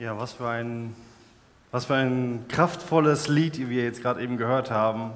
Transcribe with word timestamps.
Ja, 0.00 0.16
was 0.16 0.34
für 0.34 0.48
ein, 0.48 0.94
was 1.72 1.86
für 1.86 1.94
ein 1.96 2.44
kraftvolles 2.46 3.26
Lied 3.26 3.68
wir 3.68 3.82
jetzt 3.82 4.00
gerade 4.00 4.22
eben 4.22 4.36
gehört 4.36 4.70
haben. 4.70 5.10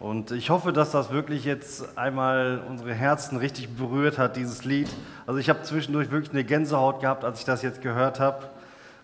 Und 0.00 0.32
ich 0.32 0.50
hoffe, 0.50 0.72
dass 0.72 0.90
das 0.90 1.10
wirklich 1.10 1.44
jetzt 1.44 1.96
einmal 1.96 2.64
unsere 2.68 2.92
Herzen 2.92 3.38
richtig 3.38 3.68
berührt 3.76 4.18
hat, 4.18 4.34
dieses 4.34 4.64
Lied. 4.64 4.88
Also 5.28 5.38
ich 5.38 5.48
habe 5.48 5.62
zwischendurch 5.62 6.10
wirklich 6.10 6.32
eine 6.32 6.42
Gänsehaut 6.42 7.02
gehabt, 7.02 7.22
als 7.22 7.38
ich 7.38 7.44
das 7.44 7.62
jetzt 7.62 7.82
gehört 7.82 8.18
habe, 8.18 8.48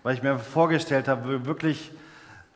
weil 0.03 0.17
ich 0.17 0.25
mir 0.25 0.41
vorgestellt 0.41 1.07
habe, 1.07 1.47
wirklich 1.47 1.93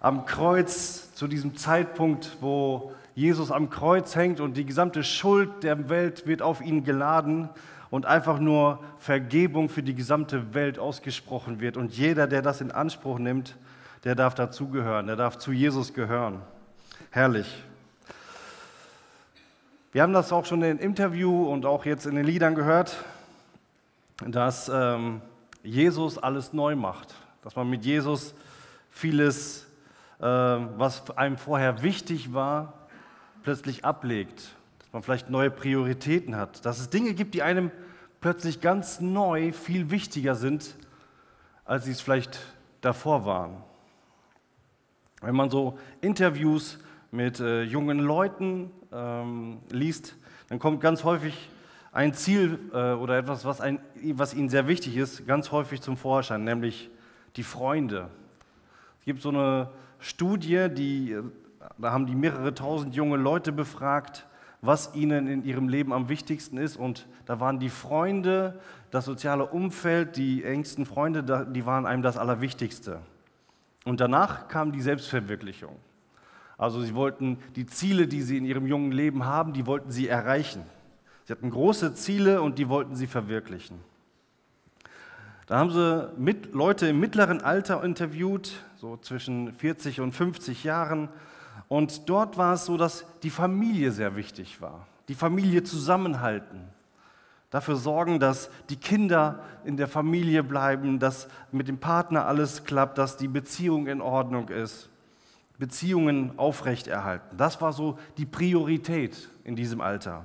am 0.01 0.27
Kreuz 0.27 1.15
zu 1.15 1.29
diesem 1.29 1.57
Zeitpunkt, 1.57 2.39
wo 2.41 2.93
Jesus 3.15 3.53
am 3.53 3.71
Kreuz 3.71 4.17
hängt 4.17 4.41
und 4.41 4.57
die 4.57 4.67
gesamte 4.67 5.05
Schuld 5.05 5.63
der 5.63 5.89
Welt 5.89 6.27
wird 6.27 6.43
auf 6.43 6.61
ihn 6.61 6.83
geladen 6.83 7.49
und 7.91 8.07
einfach 8.07 8.39
nur 8.39 8.83
Vergebung 8.99 9.69
für 9.69 9.83
die 9.83 9.95
gesamte 9.95 10.55
Welt 10.55 10.79
ausgesprochen 10.79 11.61
wird. 11.61 11.77
Und 11.77 11.97
jeder, 11.97 12.27
der 12.27 12.43
das 12.43 12.61
in 12.61 12.71
Anspruch 12.71 13.19
nimmt, 13.19 13.57
der 14.05 14.15
darf 14.15 14.35
dazugehören, 14.35 15.07
der 15.07 15.17
darf 15.17 15.39
zu 15.39 15.53
Jesus 15.53 15.95
gehören. 15.95 16.41
Herrlich. 17.11 17.65
Wir 19.93 20.03
haben 20.03 20.13
das 20.13 20.33
auch 20.33 20.45
schon 20.45 20.63
im 20.63 20.79
Interview 20.79 21.49
und 21.49 21.67
auch 21.67 21.85
jetzt 21.85 22.07
in 22.07 22.17
den 22.17 22.27
Liedern 22.27 22.55
gehört, 22.55 22.97
dass 24.27 24.69
ähm, 24.69 25.21
Jesus 25.63 26.19
alles 26.19 26.53
neu 26.53 26.75
macht, 26.77 27.15
dass 27.43 27.57
man 27.57 27.71
mit 27.71 27.85
Jesus 27.85 28.35
vieles, 28.91 29.67
äh, 30.19 30.25
was 30.25 31.17
einem 31.17 31.37
vorher 31.39 31.83
wichtig 31.83 32.35
war, 32.35 32.73
plötzlich 33.45 33.85
ablegt, 33.85 34.55
man 34.95 35.03
vielleicht 35.03 35.29
neue 35.29 35.51
Prioritäten 35.51 36.37
hat, 36.37 36.65
dass 36.65 36.79
es 36.79 36.89
Dinge 36.89 37.15
gibt, 37.15 37.35
die 37.35 37.43
einem 37.43 37.73
plötzlich 38.21 38.61
ganz 38.61 39.01
neu 39.01 39.53
viel 39.53 39.91
wichtiger 39.91 40.37
sind, 40.37 40.77
als 41.65 41.85
sie 41.85 41.91
es 41.91 42.01
vielleicht 42.01 42.39
davor 42.81 43.27
waren. 43.27 43.57
Wenn 45.21 45.35
man 45.35 45.51
so 45.51 45.79
Interviews 46.01 46.79
mit 47.11 47.41
äh, 47.41 47.63
jungen 47.63 47.99
Leuten 47.99 48.71
ähm, 48.93 49.59
liest, 49.71 50.15
dann 50.49 50.61
kommt 50.61 50.81
ganz 50.81 51.03
häufig 51.03 51.51
ein 51.91 52.15
Ziel 52.15 52.61
äh, 52.73 52.93
oder 52.93 53.19
etwas, 53.19 53.45
was, 53.45 53.61
ein, 53.61 53.81
was 54.13 54.33
ihnen 54.33 54.49
sehr 54.49 54.69
wichtig 54.69 54.97
ist, 54.97 55.27
ganz 55.27 55.51
häufig 55.51 55.81
zum 55.81 55.97
Vorschein, 55.97 56.45
nämlich 56.45 56.89
die 57.35 57.43
Freunde. 57.43 58.11
Es 59.01 59.07
gibt 59.07 59.23
so 59.23 59.31
eine 59.31 59.71
Studie, 59.99 60.69
die, 60.71 61.13
äh, 61.13 61.23
da 61.79 61.91
haben 61.91 62.07
die 62.07 62.15
mehrere 62.15 62.55
tausend 62.55 62.95
junge 62.95 63.17
Leute 63.17 63.51
befragt 63.51 64.27
was 64.65 64.95
ihnen 64.95 65.27
in 65.27 65.45
ihrem 65.45 65.69
Leben 65.69 65.93
am 65.93 66.09
wichtigsten 66.09 66.57
ist. 66.57 66.77
Und 66.77 67.07
da 67.27 67.41
waren 67.41 67.59
die 67.59 67.69
Freunde, 67.69 68.61
das 68.91 69.05
soziale 69.05 69.47
Umfeld, 69.47 70.17
die 70.17 70.45
engsten 70.45 70.87
Freunde, 70.87 71.47
die 71.51 71.67
waren 71.67 71.87
einem 71.87 72.03
das 72.03 72.17
Allerwichtigste. 72.17 73.01
Und 73.85 74.01
danach 74.01 74.49
kam 74.49 74.73
die 74.73 74.81
Selbstverwirklichung. 74.81 75.77
Also 76.57 76.83
sie 76.83 76.95
wollten 76.95 77.39
die 77.57 77.67
Ziele, 77.67 78.07
die 78.07 78.23
sie 78.23 78.39
in 78.39 78.45
ihrem 78.45 78.67
jungen 78.67 78.93
Leben 78.93 79.25
haben, 79.25 79.53
die 79.53 79.67
wollten 79.67 79.91
sie 79.91 80.09
erreichen. 80.09 80.63
Sie 81.25 81.33
hatten 81.33 81.51
große 81.51 81.95
Ziele 81.95 82.43
und 82.43 82.59
die 82.59 82.69
wollten 82.69 82.97
sie 82.97 83.07
verwirklichen. 83.07 83.81
Da 85.47 85.59
haben 85.59 85.71
sie 85.71 86.11
Leute 86.53 86.87
im 86.87 87.01
mittleren 87.01 87.43
Alter 87.43 87.83
interviewt, 87.85 88.65
so 88.77 88.97
zwischen 88.97 89.53
40 89.53 90.01
und 90.01 90.13
50 90.13 90.65
Jahren, 90.65 91.09
und 91.69 92.09
dort 92.09 92.37
war 92.37 92.55
es 92.55 92.67
so, 92.67 92.77
dass 92.77 93.05
die 93.23 93.31
Familie 93.31 93.91
sehr 93.91 94.17
wichtig 94.17 94.61
war. 94.61 94.87
Die 95.09 95.15
Familie 95.15 95.63
zusammenhalten. 95.63 96.61
Dafür 97.51 97.77
sorgen, 97.77 98.19
dass 98.19 98.51
die 98.69 98.77
Kinder 98.77 99.45
in 99.65 99.77
der 99.77 99.87
Familie 99.87 100.43
bleiben, 100.43 100.99
dass 100.99 101.29
mit 101.53 101.69
dem 101.69 101.79
Partner 101.79 102.27
alles 102.27 102.65
klappt, 102.65 102.99
dass 102.99 103.17
die 103.17 103.29
Beziehung 103.29 103.87
in 103.87 104.01
Ordnung 104.01 104.49
ist. 104.49 104.91
Beziehungen 105.59 106.37
aufrechterhalten. 106.37 107.37
Das 107.37 107.61
war 107.61 107.73
so 107.73 107.99
die 108.17 108.27
Priorität 108.27 109.29
in 109.45 109.55
diesem 109.55 109.81
Alter. 109.81 110.25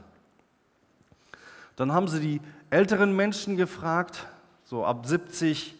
Dann 1.76 1.94
haben 1.94 2.08
sie 2.08 2.20
die 2.20 2.42
älteren 2.72 3.16
Menschen 3.16 3.56
gefragt, 3.56 4.26
so 4.64 4.84
ab 4.84 5.06
70, 5.06 5.76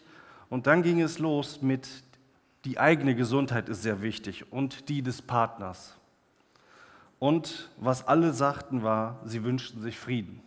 und 0.48 0.66
dann 0.66 0.82
ging 0.82 1.00
es 1.00 1.18
los 1.18 1.62
mit 1.62 1.88
die 2.64 2.78
eigene 2.78 3.14
Gesundheit 3.14 3.68
ist 3.68 3.82
sehr 3.82 4.02
wichtig 4.02 4.52
und 4.52 4.88
die 4.88 5.02
des 5.02 5.22
Partners. 5.22 5.96
Und 7.18 7.70
was 7.78 8.06
alle 8.06 8.32
sagten 8.32 8.82
war, 8.82 9.20
sie 9.24 9.44
wünschten 9.44 9.82
sich 9.82 9.98
Frieden. 9.98 10.42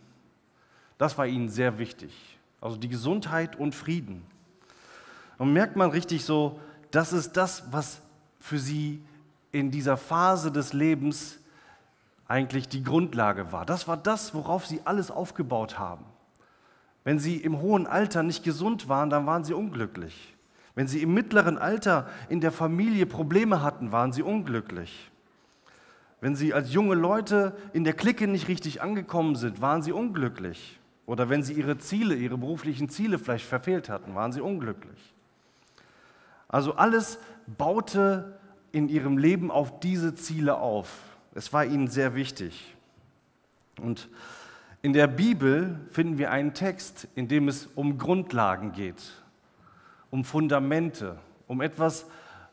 Das 0.98 1.18
war 1.18 1.26
ihnen 1.26 1.48
sehr 1.48 1.78
wichtig. 1.78 2.38
Also 2.60 2.76
die 2.76 2.88
Gesundheit 2.88 3.56
und 3.56 3.74
Frieden. 3.74 4.24
Und 5.38 5.52
merkt 5.52 5.76
man 5.76 5.90
richtig 5.90 6.24
so, 6.24 6.60
das 6.90 7.12
ist 7.12 7.36
das, 7.36 7.64
was 7.72 8.00
für 8.38 8.58
sie 8.58 9.02
in 9.52 9.70
dieser 9.70 9.96
Phase 9.96 10.50
des 10.50 10.72
Lebens 10.72 11.38
eigentlich 12.26 12.68
die 12.68 12.82
Grundlage 12.82 13.52
war. 13.52 13.66
Das 13.66 13.86
war 13.86 13.96
das, 13.96 14.34
worauf 14.34 14.66
sie 14.66 14.80
alles 14.84 15.10
aufgebaut 15.10 15.78
haben. 15.78 16.04
Wenn 17.04 17.18
sie 17.18 17.36
im 17.36 17.60
hohen 17.60 17.86
Alter 17.86 18.22
nicht 18.22 18.44
gesund 18.44 18.88
waren, 18.88 19.10
dann 19.10 19.26
waren 19.26 19.44
sie 19.44 19.52
unglücklich. 19.52 20.34
Wenn 20.74 20.88
sie 20.88 21.02
im 21.02 21.14
mittleren 21.14 21.56
Alter 21.56 22.08
in 22.28 22.40
der 22.40 22.50
Familie 22.50 23.06
Probleme 23.06 23.62
hatten, 23.62 23.92
waren 23.92 24.12
sie 24.12 24.22
unglücklich. 24.22 25.10
Wenn 26.20 26.34
sie 26.34 26.52
als 26.52 26.72
junge 26.72 26.94
Leute 26.94 27.54
in 27.72 27.84
der 27.84 27.92
Clique 27.92 28.26
nicht 28.26 28.48
richtig 28.48 28.82
angekommen 28.82 29.36
sind, 29.36 29.60
waren 29.60 29.82
sie 29.82 29.92
unglücklich. 29.92 30.80
Oder 31.06 31.28
wenn 31.28 31.42
sie 31.42 31.52
ihre 31.52 31.78
Ziele, 31.78 32.14
ihre 32.14 32.38
beruflichen 32.38 32.88
Ziele 32.88 33.18
vielleicht 33.18 33.46
verfehlt 33.46 33.88
hatten, 33.88 34.14
waren 34.14 34.32
sie 34.32 34.40
unglücklich. 34.40 35.14
Also 36.48 36.74
alles 36.74 37.18
baute 37.46 38.38
in 38.72 38.88
ihrem 38.88 39.18
Leben 39.18 39.50
auf 39.50 39.80
diese 39.80 40.14
Ziele 40.14 40.56
auf. 40.56 40.88
Es 41.34 41.52
war 41.52 41.64
ihnen 41.64 41.88
sehr 41.88 42.14
wichtig. 42.14 42.74
Und 43.80 44.08
in 44.82 44.92
der 44.92 45.06
Bibel 45.06 45.78
finden 45.90 46.18
wir 46.18 46.30
einen 46.30 46.54
Text, 46.54 47.06
in 47.14 47.28
dem 47.28 47.48
es 47.48 47.68
um 47.74 47.98
Grundlagen 47.98 48.72
geht 48.72 49.23
um 50.14 50.22
Fundamente, 50.22 51.18
um 51.48 51.60
etwas, 51.60 52.06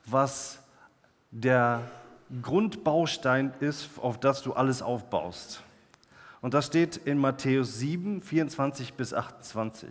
was 0.08 0.64
der 1.30 1.84
Grundbaustein 2.42 3.54
ist, 3.60 3.88
auf 4.00 4.20
das 4.20 4.42
du 4.42 4.54
alles 4.54 4.82
aufbaust. 4.82 5.62
Und 6.42 6.56
das 6.56 6.66
steht 6.66 6.98
in 6.98 7.20
Matthäus 7.20 7.78
7, 7.78 8.24
24 8.24 8.96
bis 8.96 9.14
28. 9.14 9.90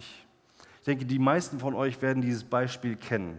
Ich 0.78 0.84
denke, 0.84 1.04
die 1.04 1.20
meisten 1.20 1.60
von 1.60 1.76
euch 1.76 2.02
werden 2.02 2.22
dieses 2.22 2.42
Beispiel 2.42 2.96
kennen. 2.96 3.38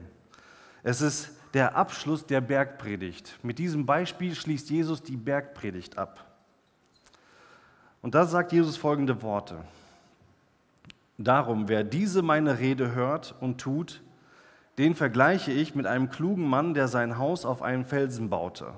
Es 0.81 1.02
ist 1.02 1.31
der 1.53 1.75
Abschluss 1.75 2.25
der 2.25 2.40
Bergpredigt. 2.40 3.38
Mit 3.44 3.59
diesem 3.59 3.86
Beispiel 3.86 4.34
schließt 4.34 4.69
Jesus 4.69 5.03
die 5.03 5.18
Bergpredigt 5.18 5.98
ab. 5.98 6.25
Und 8.02 8.16
da 8.16 8.25
sagt 8.25 8.53
Jesus 8.53 8.78
folgende 8.78 9.22
Worte. 9.24 9.58
Darum, 11.18 11.68
wer 11.68 11.84
diese 11.84 12.22
meine 12.22 12.59
Rede 12.59 12.96
hört 12.96 13.36
und 13.42 13.59
tut, 13.59 14.02
den 14.77 14.95
vergleiche 14.95 15.51
ich 15.51 15.75
mit 15.75 15.85
einem 15.85 16.09
klugen 16.09 16.47
Mann, 16.47 16.73
der 16.73 16.87
sein 16.87 17.17
Haus 17.17 17.45
auf 17.45 17.61
einen 17.61 17.85
Felsen 17.85 18.29
baute. 18.29 18.73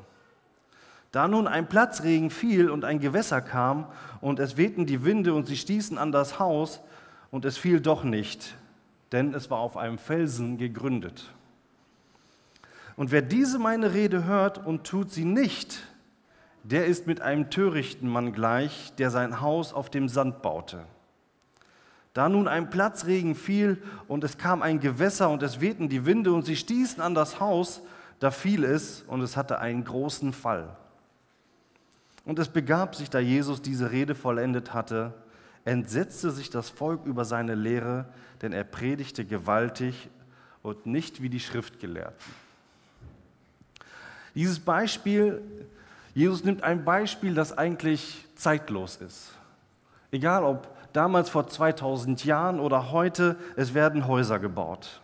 Da 1.11 1.27
nun 1.27 1.47
ein 1.47 1.67
Platzregen 1.67 2.31
fiel 2.31 2.69
und 2.69 2.85
ein 2.85 2.99
Gewässer 2.99 3.41
kam, 3.41 3.85
und 4.19 4.39
es 4.39 4.57
wehten 4.57 4.85
die 4.85 5.05
Winde 5.05 5.33
und 5.33 5.45
sie 5.45 5.57
stießen 5.57 5.97
an 5.97 6.11
das 6.11 6.39
Haus, 6.39 6.81
und 7.29 7.45
es 7.45 7.57
fiel 7.57 7.79
doch 7.81 8.03
nicht, 8.03 8.55
denn 9.11 9.33
es 9.33 9.49
war 9.49 9.59
auf 9.59 9.77
einem 9.77 9.97
Felsen 9.97 10.57
gegründet. 10.57 11.31
Und 12.95 13.11
wer 13.11 13.21
diese 13.21 13.59
meine 13.59 13.93
Rede 13.93 14.25
hört 14.25 14.63
und 14.65 14.85
tut 14.85 15.11
sie 15.11 15.25
nicht, 15.25 15.83
der 16.63 16.85
ist 16.85 17.07
mit 17.07 17.21
einem 17.21 17.49
törichten 17.49 18.07
Mann 18.07 18.33
gleich, 18.33 18.93
der 18.97 19.09
sein 19.09 19.41
Haus 19.41 19.73
auf 19.73 19.89
dem 19.89 20.07
Sand 20.07 20.41
baute. 20.41 20.85
Da 22.13 22.29
nun 22.29 22.47
ein 22.47 22.69
Platzregen 22.69 23.34
fiel 23.34 23.81
und 24.07 24.23
es 24.23 24.37
kam 24.37 24.61
ein 24.61 24.79
Gewässer 24.79 25.29
und 25.29 25.41
es 25.41 25.61
wehten 25.61 25.90
die 25.90 26.05
Winde 26.05 26.32
und 26.32 26.46
sie 26.46 26.55
stießen 26.55 27.02
an 27.02 27.16
das 27.16 27.40
Haus, 27.40 27.82
da 28.20 28.29
fiel 28.29 28.64
es 28.64 29.03
und 29.08 29.22
es 29.22 29.35
hatte 29.35 29.59
einen 29.59 29.84
großen 29.84 30.32
Fall. 30.32 30.76
Und 32.26 32.40
es 32.40 32.47
begab 32.47 32.96
sich, 32.96 33.09
da 33.09 33.20
Jesus 33.20 33.61
diese 33.61 33.91
Rede 33.91 34.16
vollendet 34.16 34.73
hatte, 34.73 35.14
entsetzte 35.66 36.32
sich 36.32 36.49
das 36.49 36.70
Volk 36.70 37.05
über 37.05 37.26
seine 37.26 37.55
Lehre, 37.55 38.05
denn 38.41 38.53
er 38.53 38.64
predigte 38.64 39.26
gewaltig 39.26 40.09
und 40.61 40.85
nicht 40.85 41.22
wie 41.22 41.29
die 41.29 41.40
Schriftgelehrten. 41.40 42.43
Dieses 44.35 44.59
Beispiel, 44.59 45.41
Jesus 46.14 46.43
nimmt 46.43 46.64
ein 46.64 46.85
Beispiel, 46.85 47.34
das 47.34 47.58
eigentlich 47.58 48.26
zeitlos 48.35 48.97
ist. 48.97 49.32
Egal 50.11 50.43
ob 50.43 50.67
damals 50.93 51.29
vor 51.29 51.47
2000 51.47 52.23
Jahren 52.23 52.59
oder 52.59 52.91
heute, 52.91 53.35
es 53.55 53.73
werden 53.73 54.07
Häuser 54.07 54.40
gebaut. 54.40 55.01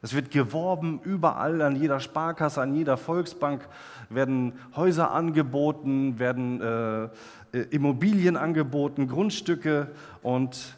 Es 0.00 0.14
wird 0.14 0.30
geworben, 0.30 1.00
überall 1.02 1.60
an 1.60 1.74
jeder 1.74 2.00
Sparkasse, 2.00 2.62
an 2.62 2.74
jeder 2.74 2.96
Volksbank 2.96 3.68
werden 4.10 4.52
Häuser 4.76 5.10
angeboten, 5.10 6.18
werden 6.18 6.60
äh, 6.60 7.04
äh, 7.52 7.62
Immobilien 7.70 8.36
angeboten, 8.36 9.08
Grundstücke 9.08 9.88
und 10.22 10.76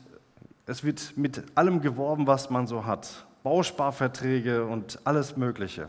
es 0.66 0.84
wird 0.84 1.16
mit 1.16 1.42
allem 1.54 1.80
geworben, 1.80 2.26
was 2.26 2.48
man 2.48 2.66
so 2.66 2.86
hat. 2.86 3.26
Bausparverträge 3.42 4.64
und 4.64 5.00
alles 5.04 5.36
Mögliche. 5.36 5.88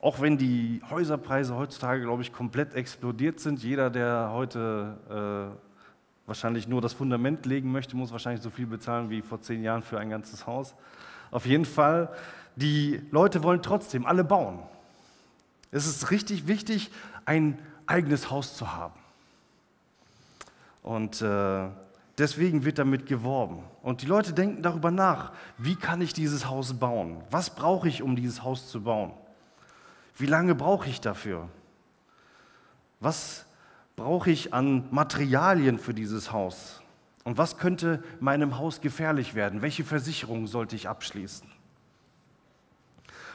Auch 0.00 0.20
wenn 0.20 0.38
die 0.38 0.80
Häuserpreise 0.90 1.56
heutzutage, 1.56 2.02
glaube 2.02 2.22
ich, 2.22 2.32
komplett 2.32 2.74
explodiert 2.74 3.40
sind, 3.40 3.62
jeder, 3.62 3.90
der 3.90 4.30
heute 4.32 5.56
äh, 5.56 5.65
wahrscheinlich 6.26 6.68
nur 6.68 6.80
das 6.80 6.92
Fundament 6.92 7.46
legen 7.46 7.72
möchte, 7.72 7.96
muss 7.96 8.12
wahrscheinlich 8.12 8.42
so 8.42 8.50
viel 8.50 8.66
bezahlen 8.66 9.10
wie 9.10 9.22
vor 9.22 9.40
zehn 9.40 9.62
Jahren 9.62 9.82
für 9.82 9.98
ein 9.98 10.10
ganzes 10.10 10.46
Haus. 10.46 10.74
Auf 11.30 11.46
jeden 11.46 11.64
Fall, 11.64 12.12
die 12.56 13.00
Leute 13.10 13.42
wollen 13.42 13.62
trotzdem 13.62 14.06
alle 14.06 14.24
bauen. 14.24 14.58
Es 15.70 15.86
ist 15.86 16.10
richtig 16.10 16.46
wichtig, 16.46 16.90
ein 17.24 17.58
eigenes 17.86 18.30
Haus 18.30 18.56
zu 18.56 18.74
haben. 18.74 18.98
Und 20.82 21.20
äh, 21.22 21.68
deswegen 22.18 22.64
wird 22.64 22.78
damit 22.78 23.06
geworben. 23.06 23.62
Und 23.82 24.02
die 24.02 24.06
Leute 24.06 24.32
denken 24.32 24.62
darüber 24.62 24.90
nach, 24.90 25.32
wie 25.58 25.76
kann 25.76 26.00
ich 26.00 26.12
dieses 26.12 26.48
Haus 26.48 26.74
bauen? 26.74 27.22
Was 27.30 27.50
brauche 27.50 27.88
ich, 27.88 28.02
um 28.02 28.16
dieses 28.16 28.42
Haus 28.42 28.68
zu 28.68 28.82
bauen? 28.82 29.12
Wie 30.16 30.26
lange 30.26 30.54
brauche 30.54 30.88
ich 30.88 31.00
dafür? 31.00 31.48
Was 33.00 33.45
brauche 33.96 34.30
ich 34.30 34.52
an 34.54 34.84
Materialien 34.90 35.78
für 35.78 35.94
dieses 35.94 36.30
Haus? 36.32 36.82
Und 37.24 37.38
was 37.38 37.58
könnte 37.58 38.04
meinem 38.20 38.58
Haus 38.58 38.80
gefährlich 38.80 39.34
werden? 39.34 39.62
Welche 39.62 39.84
Versicherung 39.84 40.46
sollte 40.46 40.76
ich 40.76 40.88
abschließen? 40.88 41.48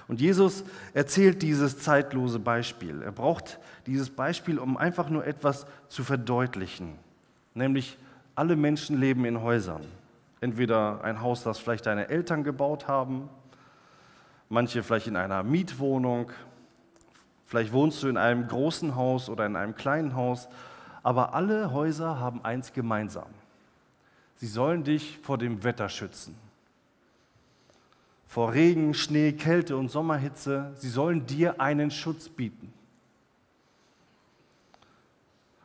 Und 0.07 0.21
Jesus 0.21 0.63
erzählt 0.93 1.41
dieses 1.41 1.79
zeitlose 1.79 2.39
Beispiel. 2.39 3.01
Er 3.01 3.11
braucht 3.11 3.59
dieses 3.85 4.09
Beispiel, 4.09 4.59
um 4.59 4.77
einfach 4.77 5.09
nur 5.09 5.25
etwas 5.25 5.65
zu 5.89 6.03
verdeutlichen. 6.03 6.95
Nämlich, 7.53 7.97
alle 8.33 8.55
Menschen 8.55 8.99
leben 8.99 9.25
in 9.25 9.41
Häusern. 9.41 9.83
Entweder 10.39 11.03
ein 11.03 11.21
Haus, 11.21 11.43
das 11.43 11.59
vielleicht 11.59 11.85
deine 11.85 12.09
Eltern 12.09 12.43
gebaut 12.43 12.87
haben, 12.87 13.29
manche 14.49 14.83
vielleicht 14.83 15.07
in 15.07 15.15
einer 15.15 15.43
Mietwohnung, 15.43 16.31
Vielleicht 17.51 17.73
wohnst 17.73 18.01
du 18.01 18.07
in 18.07 18.15
einem 18.15 18.47
großen 18.47 18.95
Haus 18.95 19.27
oder 19.27 19.45
in 19.45 19.57
einem 19.57 19.75
kleinen 19.75 20.15
Haus, 20.15 20.47
aber 21.03 21.33
alle 21.33 21.73
Häuser 21.73 22.17
haben 22.17 22.45
eins 22.45 22.71
gemeinsam. 22.71 23.27
Sie 24.37 24.47
sollen 24.47 24.85
dich 24.85 25.19
vor 25.21 25.37
dem 25.37 25.61
Wetter 25.65 25.89
schützen. 25.89 26.37
Vor 28.25 28.53
Regen, 28.53 28.93
Schnee, 28.93 29.33
Kälte 29.33 29.75
und 29.75 29.91
Sommerhitze. 29.91 30.71
Sie 30.77 30.87
sollen 30.87 31.25
dir 31.25 31.59
einen 31.59 31.91
Schutz 31.91 32.29
bieten. 32.29 32.71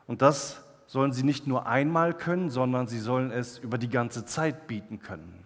Und 0.08 0.22
das 0.22 0.64
sollen 0.88 1.12
sie 1.12 1.22
nicht 1.22 1.46
nur 1.46 1.68
einmal 1.68 2.14
können, 2.14 2.50
sondern 2.50 2.88
sie 2.88 2.98
sollen 2.98 3.30
es 3.30 3.58
über 3.58 3.78
die 3.78 3.90
ganze 3.90 4.24
Zeit 4.24 4.66
bieten 4.66 4.98
können. 4.98 5.44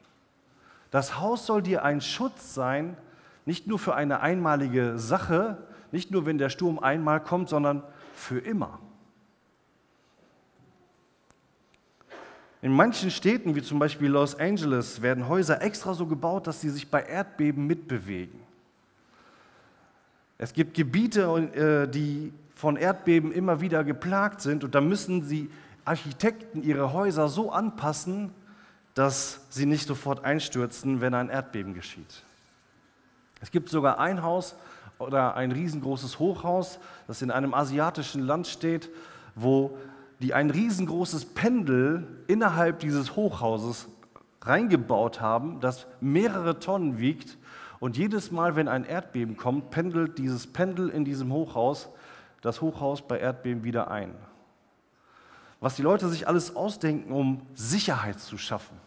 Das 0.90 1.20
Haus 1.20 1.44
soll 1.44 1.60
dir 1.60 1.84
ein 1.84 2.00
Schutz 2.00 2.54
sein, 2.54 2.96
nicht 3.44 3.66
nur 3.66 3.78
für 3.78 3.94
eine 3.94 4.20
einmalige 4.20 4.98
Sache, 4.98 5.58
nicht 5.92 6.10
nur, 6.10 6.26
wenn 6.26 6.38
der 6.38 6.50
Sturm 6.50 6.78
einmal 6.78 7.22
kommt, 7.22 7.48
sondern 7.48 7.82
für 8.14 8.38
immer. 8.38 8.78
In 12.62 12.72
manchen 12.72 13.10
Städten, 13.10 13.54
wie 13.54 13.62
zum 13.62 13.78
Beispiel 13.78 14.08
Los 14.08 14.38
Angeles, 14.38 15.00
werden 15.00 15.28
Häuser 15.28 15.62
extra 15.62 15.94
so 15.94 16.06
gebaut, 16.06 16.46
dass 16.46 16.60
sie 16.60 16.68
sich 16.68 16.90
bei 16.90 17.02
Erdbeben 17.02 17.66
mitbewegen. 17.66 18.38
Es 20.36 20.52
gibt 20.52 20.74
Gebiete, 20.74 21.22
äh, 21.54 21.90
die 21.90 22.32
von 22.54 22.76
Erdbeben 22.76 23.32
immer 23.32 23.62
wieder 23.62 23.84
geplagt 23.84 24.42
sind 24.42 24.64
und 24.64 24.74
da 24.74 24.82
müssen 24.82 25.26
die 25.28 25.50
Architekten 25.86 26.62
ihre 26.62 26.92
Häuser 26.92 27.28
so 27.28 27.50
anpassen, 27.50 28.30
dass 28.94 29.40
sie 29.48 29.64
nicht 29.64 29.86
sofort 29.86 30.24
einstürzen, 30.24 31.00
wenn 31.00 31.14
ein 31.14 31.30
Erdbeben 31.30 31.72
geschieht. 31.72 32.22
Es 33.40 33.50
gibt 33.50 33.70
sogar 33.70 33.98
ein 33.98 34.22
Haus, 34.22 34.54
oder 35.00 35.34
ein 35.34 35.52
riesengroßes 35.52 36.18
Hochhaus, 36.18 36.78
das 37.06 37.22
in 37.22 37.30
einem 37.30 37.54
asiatischen 37.54 38.22
Land 38.22 38.46
steht, 38.46 38.90
wo 39.34 39.76
die 40.20 40.34
ein 40.34 40.50
riesengroßes 40.50 41.26
Pendel 41.26 42.06
innerhalb 42.26 42.78
dieses 42.80 43.16
Hochhauses 43.16 43.88
reingebaut 44.42 45.20
haben, 45.20 45.60
das 45.60 45.86
mehrere 46.00 46.58
Tonnen 46.60 46.98
wiegt. 46.98 47.38
Und 47.78 47.96
jedes 47.96 48.30
Mal, 48.30 48.56
wenn 48.56 48.68
ein 48.68 48.84
Erdbeben 48.84 49.36
kommt, 49.36 49.70
pendelt 49.70 50.18
dieses 50.18 50.46
Pendel 50.46 50.90
in 50.90 51.04
diesem 51.04 51.32
Hochhaus 51.32 51.88
das 52.42 52.60
Hochhaus 52.60 53.02
bei 53.02 53.18
Erdbeben 53.18 53.64
wieder 53.64 53.90
ein. 53.90 54.14
Was 55.60 55.76
die 55.76 55.82
Leute 55.82 56.08
sich 56.08 56.28
alles 56.28 56.56
ausdenken, 56.56 57.12
um 57.12 57.42
Sicherheit 57.54 58.18
zu 58.18 58.38
schaffen. 58.38 58.78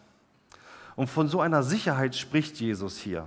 Und 0.96 1.08
von 1.08 1.28
so 1.28 1.40
einer 1.40 1.62
Sicherheit 1.62 2.14
spricht 2.14 2.60
Jesus 2.60 2.98
hier 2.98 3.26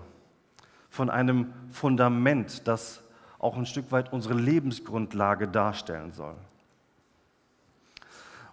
von 0.98 1.12
einem 1.12 1.54
Fundament, 1.70 2.68
das 2.68 3.04
auch 3.38 3.56
ein 3.56 3.68
Stück 3.68 3.92
weit 3.92 4.12
unsere 4.12 4.34
Lebensgrundlage 4.34 5.48
darstellen 5.48 6.12
soll. 6.12 6.34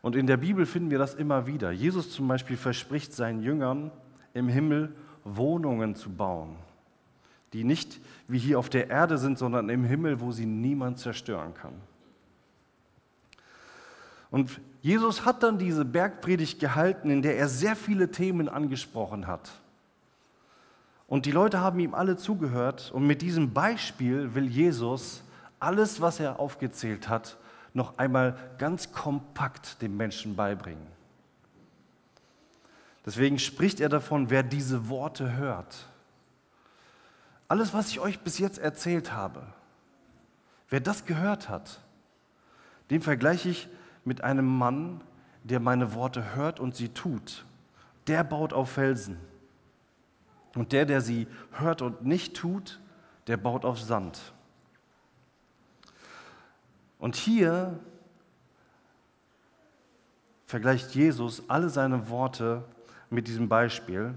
Und 0.02 0.14
in 0.14 0.26
der 0.26 0.36
Bibel 0.36 0.66
finden 0.66 0.90
wir 0.90 0.98
das 0.98 1.14
immer 1.14 1.46
wieder. 1.46 1.70
Jesus 1.70 2.10
zum 2.10 2.28
Beispiel 2.28 2.58
verspricht 2.58 3.14
seinen 3.14 3.42
Jüngern 3.42 3.90
im 4.34 4.48
Himmel 4.48 4.94
Wohnungen 5.24 5.94
zu 5.94 6.10
bauen, 6.10 6.56
die 7.54 7.64
nicht 7.64 7.98
wie 8.28 8.38
hier 8.38 8.58
auf 8.58 8.68
der 8.68 8.90
Erde 8.90 9.16
sind, 9.16 9.38
sondern 9.38 9.70
im 9.70 9.82
Himmel, 9.82 10.20
wo 10.20 10.30
sie 10.30 10.44
niemand 10.44 10.98
zerstören 10.98 11.54
kann. 11.54 11.72
Und 14.30 14.60
Jesus 14.82 15.24
hat 15.24 15.42
dann 15.42 15.56
diese 15.56 15.86
Bergpredigt 15.86 16.60
gehalten, 16.60 17.08
in 17.08 17.22
der 17.22 17.38
er 17.38 17.48
sehr 17.48 17.74
viele 17.74 18.10
Themen 18.10 18.50
angesprochen 18.50 19.26
hat. 19.26 19.50
Und 21.06 21.26
die 21.26 21.32
Leute 21.32 21.60
haben 21.60 21.78
ihm 21.80 21.94
alle 21.94 22.16
zugehört. 22.16 22.90
Und 22.92 23.06
mit 23.06 23.22
diesem 23.22 23.52
Beispiel 23.52 24.34
will 24.34 24.46
Jesus 24.46 25.22
alles, 25.60 26.00
was 26.00 26.20
er 26.20 26.38
aufgezählt 26.38 27.08
hat, 27.08 27.36
noch 27.72 27.98
einmal 27.98 28.36
ganz 28.58 28.92
kompakt 28.92 29.82
dem 29.82 29.96
Menschen 29.96 30.36
beibringen. 30.36 30.86
Deswegen 33.04 33.38
spricht 33.38 33.80
er 33.80 33.88
davon, 33.88 34.30
wer 34.30 34.42
diese 34.42 34.88
Worte 34.88 35.36
hört. 35.36 35.86
Alles, 37.48 37.74
was 37.74 37.88
ich 37.88 38.00
euch 38.00 38.20
bis 38.20 38.38
jetzt 38.38 38.58
erzählt 38.58 39.12
habe, 39.12 39.42
wer 40.70 40.80
das 40.80 41.04
gehört 41.04 41.48
hat, 41.48 41.80
den 42.90 43.02
vergleiche 43.02 43.50
ich 43.50 43.68
mit 44.04 44.22
einem 44.22 44.46
Mann, 44.46 45.02
der 45.42 45.60
meine 45.60 45.94
Worte 45.94 46.34
hört 46.34 46.60
und 46.60 46.74
sie 46.74 46.88
tut. 46.88 47.44
Der 48.06 48.24
baut 48.24 48.52
auf 48.52 48.70
Felsen. 48.72 49.18
Und 50.54 50.72
der, 50.72 50.86
der 50.86 51.00
sie 51.00 51.26
hört 51.52 51.82
und 51.82 52.04
nicht 52.04 52.34
tut, 52.36 52.80
der 53.26 53.36
baut 53.36 53.64
auf 53.64 53.80
Sand. 53.80 54.32
Und 56.98 57.16
hier 57.16 57.78
vergleicht 60.46 60.94
Jesus 60.94 61.48
alle 61.48 61.68
seine 61.68 62.08
Worte 62.08 62.64
mit 63.10 63.28
diesem 63.28 63.48
Beispiel. 63.48 64.14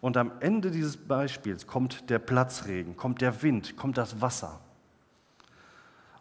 Und 0.00 0.16
am 0.16 0.32
Ende 0.40 0.70
dieses 0.70 0.96
Beispiels 0.96 1.66
kommt 1.66 2.10
der 2.10 2.18
Platzregen, 2.18 2.96
kommt 2.96 3.20
der 3.20 3.42
Wind, 3.42 3.76
kommt 3.76 3.96
das 3.96 4.20
Wasser. 4.20 4.60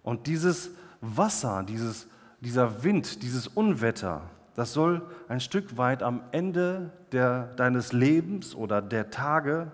Und 0.04 0.28
dieses 0.28 0.70
Wasser, 1.02 1.64
dieses, 1.64 2.08
dieser 2.40 2.84
Wind, 2.84 3.24
dieses 3.24 3.48
Unwetter, 3.48 4.30
das 4.56 4.74
soll 4.74 5.02
ein 5.28 5.42
Stück 5.42 5.78
weit 5.78 6.02
am 6.02 6.22
Ende 6.32 6.92
der, 7.12 7.48
deines 7.56 7.92
Lebens 7.92 8.56
oder 8.56 8.82
der 8.82 9.10
Tage 9.10 9.72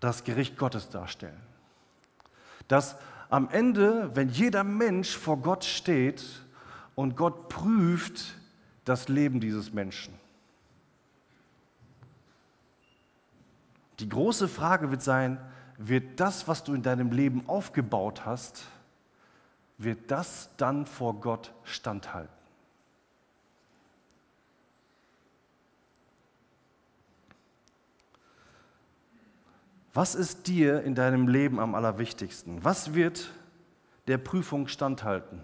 das 0.00 0.24
Gericht 0.24 0.56
Gottes 0.56 0.88
darstellen. 0.90 1.40
Dass 2.68 2.96
am 3.30 3.48
Ende, 3.50 4.10
wenn 4.14 4.28
jeder 4.28 4.62
Mensch 4.62 5.16
vor 5.16 5.38
Gott 5.38 5.64
steht 5.64 6.24
und 6.94 7.16
Gott 7.16 7.48
prüft 7.48 8.36
das 8.84 9.08
Leben 9.08 9.40
dieses 9.40 9.72
Menschen. 9.72 10.14
Die 13.98 14.08
große 14.08 14.48
Frage 14.48 14.90
wird 14.90 15.02
sein, 15.02 15.38
wird 15.78 16.20
das, 16.20 16.46
was 16.46 16.62
du 16.62 16.74
in 16.74 16.82
deinem 16.82 17.10
Leben 17.10 17.48
aufgebaut 17.48 18.24
hast, 18.24 18.66
wird 19.78 20.10
das 20.10 20.50
dann 20.56 20.86
vor 20.86 21.20
Gott 21.20 21.52
standhalten? 21.64 22.33
Was 29.94 30.16
ist 30.16 30.48
dir 30.48 30.82
in 30.82 30.96
deinem 30.96 31.28
Leben 31.28 31.60
am 31.60 31.76
allerwichtigsten? 31.76 32.64
Was 32.64 32.94
wird 32.94 33.30
der 34.08 34.18
Prüfung 34.18 34.66
standhalten, 34.66 35.40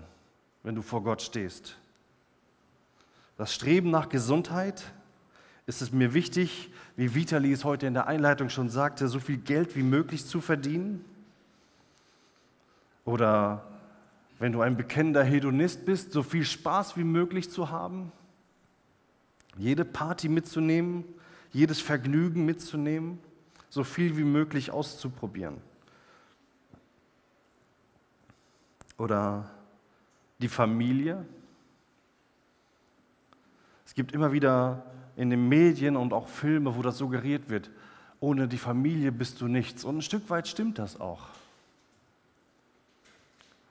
wenn 0.65 0.75
du 0.75 0.83
vor 0.83 1.05
Gott 1.05 1.23
stehst? 1.23 1.77
Das 3.39 3.55
Streben 3.55 3.91
nach 3.91 4.09
Gesundheit? 4.09 4.83
Ist 5.67 5.83
es 5.83 5.93
mir 5.93 6.15
wichtig, 6.15 6.73
wie 6.97 7.15
Vitali 7.15 7.53
es 7.53 7.65
heute 7.65 7.87
in 7.87 7.95
der 7.95 8.09
Einleitung 8.09 8.49
schon 8.49 8.69
sagte, 8.69 9.07
so 9.07 9.21
viel 9.21 9.37
Geld 9.37 9.77
wie 9.77 9.85
möglich 9.85 10.27
zu 10.27 10.41
verdienen? 10.41 11.05
Oder 13.05 13.65
wenn 14.41 14.51
du 14.51 14.63
ein 14.63 14.77
bekennender 14.77 15.23
Hedonist 15.23 15.87
bist, 15.87 16.11
so 16.11 16.25
viel 16.25 16.45
Spaß 16.45 16.97
wie 16.97 17.05
möglich 17.05 17.51
zu 17.51 17.71
haben? 17.71 18.11
Jede 19.57 19.85
Party 19.85 20.29
mitzunehmen? 20.29 21.05
jedes 21.53 21.81
Vergnügen 21.81 22.45
mitzunehmen, 22.45 23.19
so 23.71 23.85
viel 23.85 24.17
wie 24.17 24.25
möglich 24.25 24.71
auszuprobieren. 24.71 25.57
Oder 28.99 29.49
die 30.41 30.49
Familie. 30.49 31.25
Es 33.87 33.95
gibt 33.95 34.13
immer 34.13 34.33
wieder 34.33 34.85
in 35.17 35.31
den 35.31 35.49
Medien 35.49 35.97
und 35.97 36.13
auch 36.13 36.29
Filme, 36.29 36.77
wo 36.77 36.83
das 36.83 36.99
suggeriert 36.99 37.49
wird, 37.49 37.71
ohne 38.21 38.49
die 38.49 38.59
Familie 38.59 39.13
bist 39.13 39.41
du 39.41 39.49
nichts. 39.49 39.85
Und 39.85 39.99
ein 39.99 40.03
Stück 40.03 40.29
weit 40.29 40.49
stimmt 40.49 40.79
das 40.79 41.01
auch. 41.01 41.29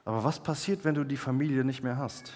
Aber 0.04 0.24
was 0.24 0.40
passiert, 0.40 0.84
wenn 0.84 0.94
du 0.94 1.04
die 1.04 1.16
Familie 1.16 1.64
nicht 1.64 1.82
mehr 1.82 1.98
hast? 1.98 2.32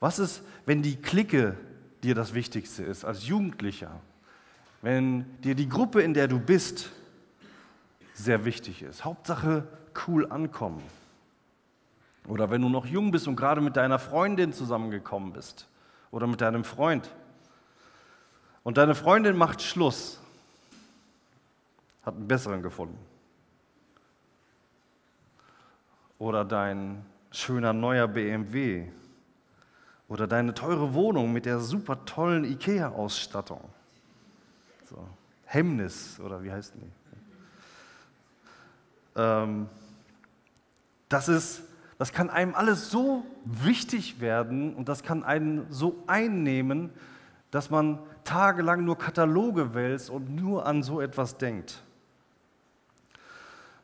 Was 0.00 0.18
ist, 0.18 0.42
wenn 0.66 0.82
die 0.82 0.96
Clique 0.96 1.56
dir 2.02 2.14
das 2.14 2.34
Wichtigste 2.34 2.82
ist 2.82 3.04
als 3.04 3.26
Jugendlicher? 3.26 4.00
Wenn 4.84 5.40
dir 5.40 5.54
die 5.54 5.66
Gruppe, 5.66 6.02
in 6.02 6.12
der 6.12 6.28
du 6.28 6.38
bist, 6.38 6.90
sehr 8.12 8.44
wichtig 8.44 8.82
ist? 8.82 9.02
Hauptsache 9.02 9.66
cool 10.06 10.30
ankommen. 10.30 10.82
Oder 12.28 12.50
wenn 12.50 12.60
du 12.60 12.68
noch 12.68 12.84
jung 12.84 13.10
bist 13.10 13.26
und 13.26 13.34
gerade 13.34 13.62
mit 13.62 13.78
deiner 13.78 13.98
Freundin 13.98 14.52
zusammengekommen 14.52 15.32
bist 15.32 15.66
oder 16.10 16.26
mit 16.26 16.42
deinem 16.42 16.64
Freund 16.64 17.10
und 18.62 18.76
deine 18.76 18.94
Freundin 18.94 19.38
macht 19.38 19.62
Schluss, 19.62 20.20
hat 22.04 22.16
einen 22.16 22.28
besseren 22.28 22.60
gefunden. 22.60 22.98
Oder 26.18 26.44
dein 26.44 27.06
schöner 27.30 27.72
neuer 27.72 28.06
BMW 28.06 28.86
oder 30.08 30.26
deine 30.26 30.52
teure 30.52 30.92
Wohnung 30.92 31.32
mit 31.32 31.46
der 31.46 31.58
super 31.58 32.04
tollen 32.04 32.44
IKEA-Ausstattung. 32.44 33.62
So. 34.94 35.08
Hemmnis 35.44 36.20
oder 36.20 36.42
wie 36.42 36.52
heißt 36.52 36.74
die? 36.74 36.90
Ähm, 39.16 39.68
das 41.08 41.28
ist 41.28 41.62
das 41.98 42.12
kann 42.12 42.28
einem 42.28 42.54
alles 42.54 42.90
so 42.90 43.24
wichtig 43.44 44.20
werden 44.20 44.74
und 44.74 44.88
das 44.88 45.02
kann 45.02 45.22
einen 45.22 45.66
so 45.70 46.02
einnehmen, 46.06 46.90
dass 47.50 47.70
man 47.70 48.00
tagelang 48.24 48.84
nur 48.84 48.98
Kataloge 48.98 49.74
wälzt 49.74 50.10
und 50.10 50.34
nur 50.34 50.66
an 50.66 50.82
so 50.82 51.00
etwas 51.00 51.38
denkt. 51.38 51.82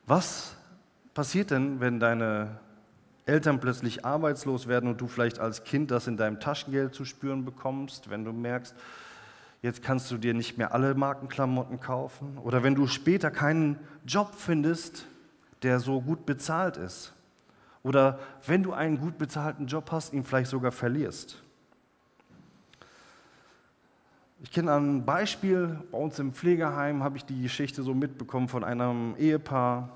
Was 0.05 0.55
passiert 1.13 1.51
denn, 1.51 1.79
wenn 1.79 1.99
deine 1.99 2.59
Eltern 3.25 3.59
plötzlich 3.59 4.03
arbeitslos 4.03 4.67
werden 4.67 4.89
und 4.89 4.99
du 4.99 5.07
vielleicht 5.07 5.39
als 5.39 5.63
Kind 5.63 5.89
das 5.89 6.07
in 6.07 6.17
deinem 6.17 6.39
Taschengeld 6.39 6.93
zu 6.93 7.05
spüren 7.05 7.45
bekommst, 7.45 8.09
wenn 8.09 8.25
du 8.25 8.33
merkst, 8.33 8.75
jetzt 9.61 9.83
kannst 9.83 10.09
du 10.11 10.17
dir 10.17 10.33
nicht 10.33 10.57
mehr 10.57 10.73
alle 10.73 10.95
Markenklamotten 10.95 11.79
kaufen 11.79 12.37
oder 12.39 12.63
wenn 12.63 12.75
du 12.75 12.87
später 12.87 13.31
keinen 13.31 13.79
Job 14.05 14.33
findest, 14.35 15.05
der 15.61 15.79
so 15.79 16.01
gut 16.01 16.25
bezahlt 16.25 16.77
ist? 16.77 17.13
Oder 17.83 18.19
wenn 18.45 18.63
du 18.63 18.73
einen 18.73 18.99
gut 18.99 19.17
bezahlten 19.17 19.67
Job 19.67 19.91
hast, 19.91 20.13
ihn 20.13 20.23
vielleicht 20.23 20.49
sogar 20.49 20.71
verlierst. 20.71 21.41
Ich 24.43 24.51
kenne 24.51 24.73
ein 24.73 25.05
Beispiel, 25.05 25.79
bei 25.91 25.97
uns 25.97 26.17
im 26.17 26.33
Pflegeheim 26.33 27.03
habe 27.03 27.17
ich 27.17 27.25
die 27.25 27.41
Geschichte 27.41 27.83
so 27.83 27.93
mitbekommen 27.93 28.47
von 28.47 28.63
einem 28.63 29.15
Ehepaar, 29.17 29.89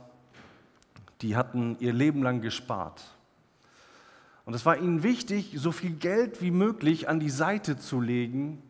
die 1.22 1.36
hatten 1.36 1.78
ihr 1.80 1.94
Leben 1.94 2.22
lang 2.22 2.42
gespart. 2.42 3.04
Und 4.46 4.54
es 4.54 4.66
war 4.66 4.78
ihnen 4.78 5.02
wichtig, 5.02 5.56
so 5.56 5.72
viel 5.72 5.94
Geld 5.94 6.44
wie 6.44 6.52
möglich 6.52 7.10
an 7.10 7.20
die 7.20 7.32
Seite 7.32 7.80
zu 7.80 8.00
legen, 8.00 8.62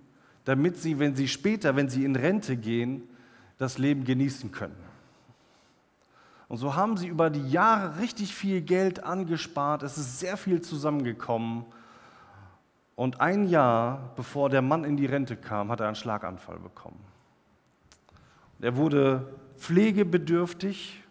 damit 0.45 0.77
sie, 0.77 0.99
wenn 0.99 1.15
sie 1.15 1.27
später, 1.27 1.75
wenn 1.75 1.89
sie 1.89 2.05
in 2.05 2.15
Rente 2.15 2.55
gehen, 2.55 3.03
das 3.57 3.77
Leben 3.77 4.03
genießen 4.03 4.51
können. 4.51 4.75
Und 6.47 6.57
so 6.57 6.75
haben 6.75 6.95
sie 6.95 7.07
über 7.07 7.29
die 7.29 7.49
Jahre 7.49 7.99
richtig 7.99 8.33
viel 8.33 8.61
Geld 8.61 9.03
angespart. 9.03 9.81
Es 9.83 9.97
ist 9.97 10.19
sehr 10.19 10.37
viel 10.37 10.61
zusammengekommen. 10.61 11.65
Und 12.95 13.19
ein 13.19 13.47
Jahr 13.47 14.13
bevor 14.15 14.49
der 14.49 14.61
Mann 14.61 14.83
in 14.83 14.95
die 14.95 15.07
Rente 15.07 15.35
kam, 15.35 15.71
hat 15.71 15.79
er 15.79 15.87
einen 15.87 15.95
Schlaganfall 15.95 16.59
bekommen. 16.59 16.99
Er 18.61 18.77
wurde 18.77 19.33
pflegebedürftig 19.57 21.03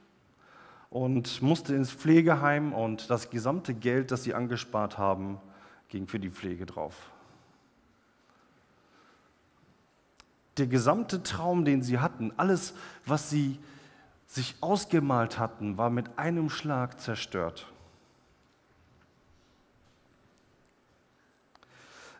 und 0.88 1.42
musste 1.42 1.74
ins 1.74 1.90
Pflegeheim 1.90 2.72
und 2.72 3.10
das 3.10 3.28
gesamte 3.28 3.74
Geld, 3.74 4.12
das 4.12 4.22
sie 4.22 4.34
angespart 4.34 4.96
haben, 4.96 5.38
ging 5.88 6.06
für 6.06 6.20
die 6.20 6.30
Pflege 6.30 6.64
drauf. 6.64 7.10
Der 10.56 10.66
gesamte 10.66 11.22
Traum, 11.22 11.64
den 11.64 11.82
sie 11.82 11.98
hatten, 11.98 12.32
alles, 12.36 12.74
was 13.06 13.30
sie 13.30 13.58
sich 14.26 14.56
ausgemalt 14.60 15.38
hatten, 15.38 15.78
war 15.78 15.90
mit 15.90 16.18
einem 16.18 16.50
Schlag 16.50 17.00
zerstört. 17.00 17.66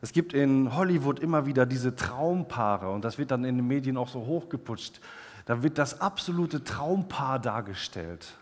Es 0.00 0.12
gibt 0.12 0.35
in 0.35 0.76
Hollywood 0.76 1.19
immer 1.19 1.47
wieder 1.47 1.64
diese 1.64 1.97
Traumpaare 1.97 2.91
und 2.91 3.07
das 3.07 3.17
wird 3.17 3.31
dann 3.31 3.45
in 3.45 3.57
den 3.57 3.67
Medien 3.67 3.97
auch 3.97 4.09
so 4.09 4.26
hochgeputscht. 4.26 5.00
Da 5.47 5.62
wird 5.62 5.79
das 5.79 6.00
absolute 6.00 6.62
Traumpaar 6.62 7.38
dargestellt. 7.38 8.35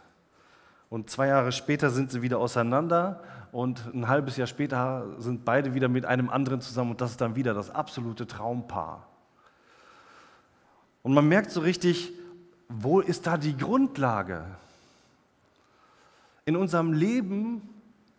Und 0.90 1.08
zwei 1.08 1.28
Jahre 1.28 1.52
später 1.52 1.90
sind 1.90 2.10
sie 2.10 2.20
wieder 2.20 2.38
auseinander 2.38 3.22
und 3.52 3.94
ein 3.94 4.08
halbes 4.08 4.36
Jahr 4.36 4.48
später 4.48 5.06
sind 5.18 5.44
beide 5.44 5.72
wieder 5.72 5.88
mit 5.88 6.04
einem 6.04 6.30
anderen 6.30 6.60
zusammen 6.60 6.90
und 6.90 7.00
das 7.00 7.12
ist 7.12 7.20
dann 7.20 7.36
wieder 7.36 7.54
das 7.54 7.70
absolute 7.70 8.26
Traumpaar. 8.26 9.06
Und 11.02 11.14
man 11.14 11.28
merkt 11.28 11.50
so 11.50 11.60
richtig, 11.60 12.12
wo 12.68 13.00
ist 13.00 13.26
da 13.26 13.36
die 13.36 13.56
Grundlage? 13.56 14.44
In 16.44 16.56
unserem 16.56 16.92
Leben 16.92 17.68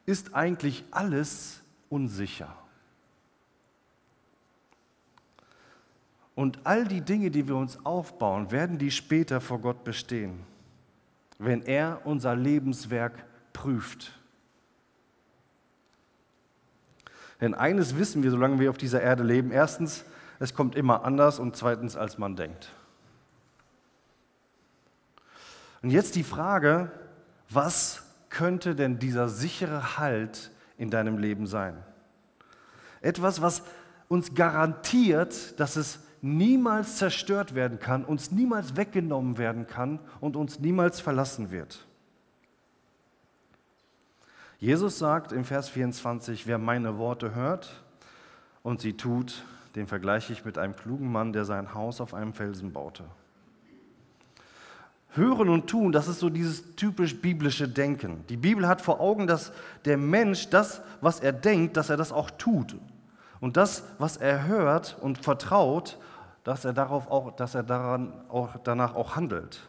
ist 0.06 0.34
eigentlich 0.34 0.84
alles 0.92 1.62
unsicher. 1.90 2.56
Und 6.36 6.60
all 6.64 6.86
die 6.86 7.02
Dinge, 7.02 7.30
die 7.30 7.48
wir 7.48 7.56
uns 7.56 7.86
aufbauen, 7.86 8.52
werden 8.52 8.78
die 8.78 8.92
später 8.92 9.40
vor 9.40 9.60
Gott 9.60 9.84
bestehen, 9.84 10.40
wenn 11.38 11.62
er 11.62 12.02
unser 12.06 12.36
Lebenswerk 12.36 13.14
prüft. 13.54 14.12
Denn 17.40 17.54
eines 17.54 17.98
wissen 17.98 18.24
wir, 18.24 18.32
solange 18.32 18.60
wir 18.60 18.70
auf 18.70 18.78
dieser 18.78 19.02
Erde 19.02 19.24
leben. 19.24 19.52
Erstens, 19.52 20.06
es 20.44 20.54
kommt 20.54 20.76
immer 20.76 21.06
anders 21.06 21.40
und 21.40 21.56
zweitens, 21.56 21.96
als 21.96 22.18
man 22.18 22.36
denkt. 22.36 22.70
Und 25.82 25.90
jetzt 25.90 26.16
die 26.16 26.24
Frage, 26.24 26.92
was 27.50 28.04
könnte 28.30 28.76
denn 28.76 29.00
dieser 29.00 29.30
sichere 29.30 29.98
Halt 29.98 30.52
in 30.78 30.90
deinem 30.90 31.18
Leben 31.18 31.48
sein? 31.48 31.82
Etwas, 33.00 33.42
was 33.42 33.64
uns 34.10 34.36
garantiert, 34.36 35.58
dass 35.62 35.78
es 35.78 36.00
niemals 36.22 36.98
zerstört 36.98 37.56
werden 37.56 37.80
kann, 37.80 38.04
uns 38.04 38.32
niemals 38.32 38.76
weggenommen 38.76 39.38
werden 39.38 39.66
kann 39.66 39.98
und 40.20 40.36
uns 40.36 40.60
niemals 40.60 41.00
verlassen 41.00 41.52
wird. 41.52 41.86
Jesus 44.60 45.00
sagt 45.00 45.32
im 45.32 45.46
Vers 45.46 45.70
24, 45.70 46.48
wer 46.48 46.58
meine 46.58 46.98
Worte 46.98 47.34
hört 47.34 47.82
und 48.62 48.82
sie 48.82 48.98
tut, 48.98 49.46
den 49.76 49.88
vergleiche 49.88 50.34
ich 50.34 50.46
mit 50.46 50.58
einem 50.58 50.76
klugen 50.76 51.12
Mann, 51.12 51.34
der 51.34 51.46
sein 51.46 51.74
Haus 51.74 52.02
auf 52.02 52.14
einem 52.14 52.34
Felsen 52.34 52.74
baute. 52.74 53.04
Hören 55.12 55.50
und 55.50 55.68
tun, 55.68 55.92
das 55.92 56.08
ist 56.08 56.20
so 56.20 56.30
dieses 56.30 56.76
typisch 56.76 57.16
biblische 57.22 57.68
Denken. 57.68 58.26
Die 58.30 58.38
Bibel 58.38 58.68
hat 58.68 58.82
vor 58.82 59.00
Augen, 59.00 59.28
dass 59.28 59.52
der 59.86 59.98
Mensch 59.98 60.50
das, 60.50 60.82
was 61.02 61.20
er 61.20 61.34
denkt, 61.34 61.78
dass 61.78 61.90
er 61.90 61.98
das 61.98 62.12
auch 62.12 62.32
tut. 62.32 62.76
Und 63.40 63.58
das, 63.58 63.84
was 64.00 64.18
er 64.18 64.48
hört 64.48 64.98
und 65.02 65.20
vertraut, 65.20 66.00
dass 66.44 66.66
er, 66.66 66.74
darauf 66.74 67.10
auch, 67.12 67.36
dass 67.36 67.54
er 67.54 67.64
daran 67.64 68.12
auch, 68.30 68.58
danach 68.64 68.96
auch 68.96 69.16
handelt. 69.16 69.62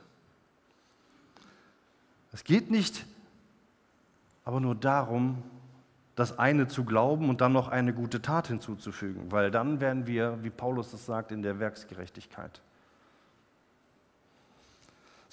Es 2.32 2.42
geht 2.44 2.70
nicht 2.70 3.04
aber 4.44 4.61
nur 4.61 4.75
darum, 4.75 5.42
das 6.14 6.38
eine 6.38 6.68
zu 6.68 6.85
glauben 6.85 7.28
und 7.28 7.40
dann 7.40 7.52
noch 7.52 7.68
eine 7.68 7.92
gute 7.92 8.23
Tat 8.23 8.49
hinzuzufügen, 8.49 9.33
weil 9.33 9.50
dann 9.50 9.80
werden 9.80 10.06
wir, 10.06 10.38
wie 10.42 10.50
Paulus 10.50 10.92
es 10.92 11.06
sagt, 11.06 11.33
in 11.33 11.42
der 11.42 11.59
Werksgerechtigkeit 11.59 12.61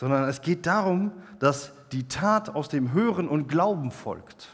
sondern 0.02 0.28
es 0.28 0.42
geht 0.42 0.66
darum, 0.66 1.12
dass 1.38 1.74
die 1.92 2.08
Tat 2.08 2.50
aus 2.50 2.70
dem 2.70 2.92
Hören 2.92 3.28
und 3.28 3.48
Glauben 3.48 3.92
folgt. 3.92 4.50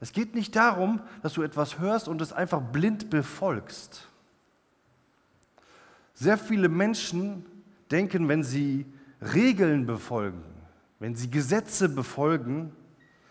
Es 0.00 0.12
geht 0.12 0.34
nicht 0.34 0.56
darum, 0.56 1.02
dass 1.22 1.34
du 1.34 1.42
etwas 1.42 1.78
hörst 1.78 2.08
und 2.08 2.22
es 2.22 2.32
einfach 2.32 2.62
blind 2.62 3.10
befolgst. 3.10 4.08
Sehr 6.14 6.38
viele 6.38 6.70
Menschen 6.70 7.44
denken, 7.90 8.26
wenn 8.26 8.42
sie 8.42 8.86
Regeln 9.20 9.84
befolgen, 9.84 10.42
wenn 11.00 11.14
sie 11.14 11.30
Gesetze 11.30 11.90
befolgen, 11.90 12.72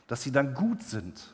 dass 0.05 0.21
sie 0.21 0.31
dann 0.31 0.53
gut 0.53 0.83
sind. 0.83 1.33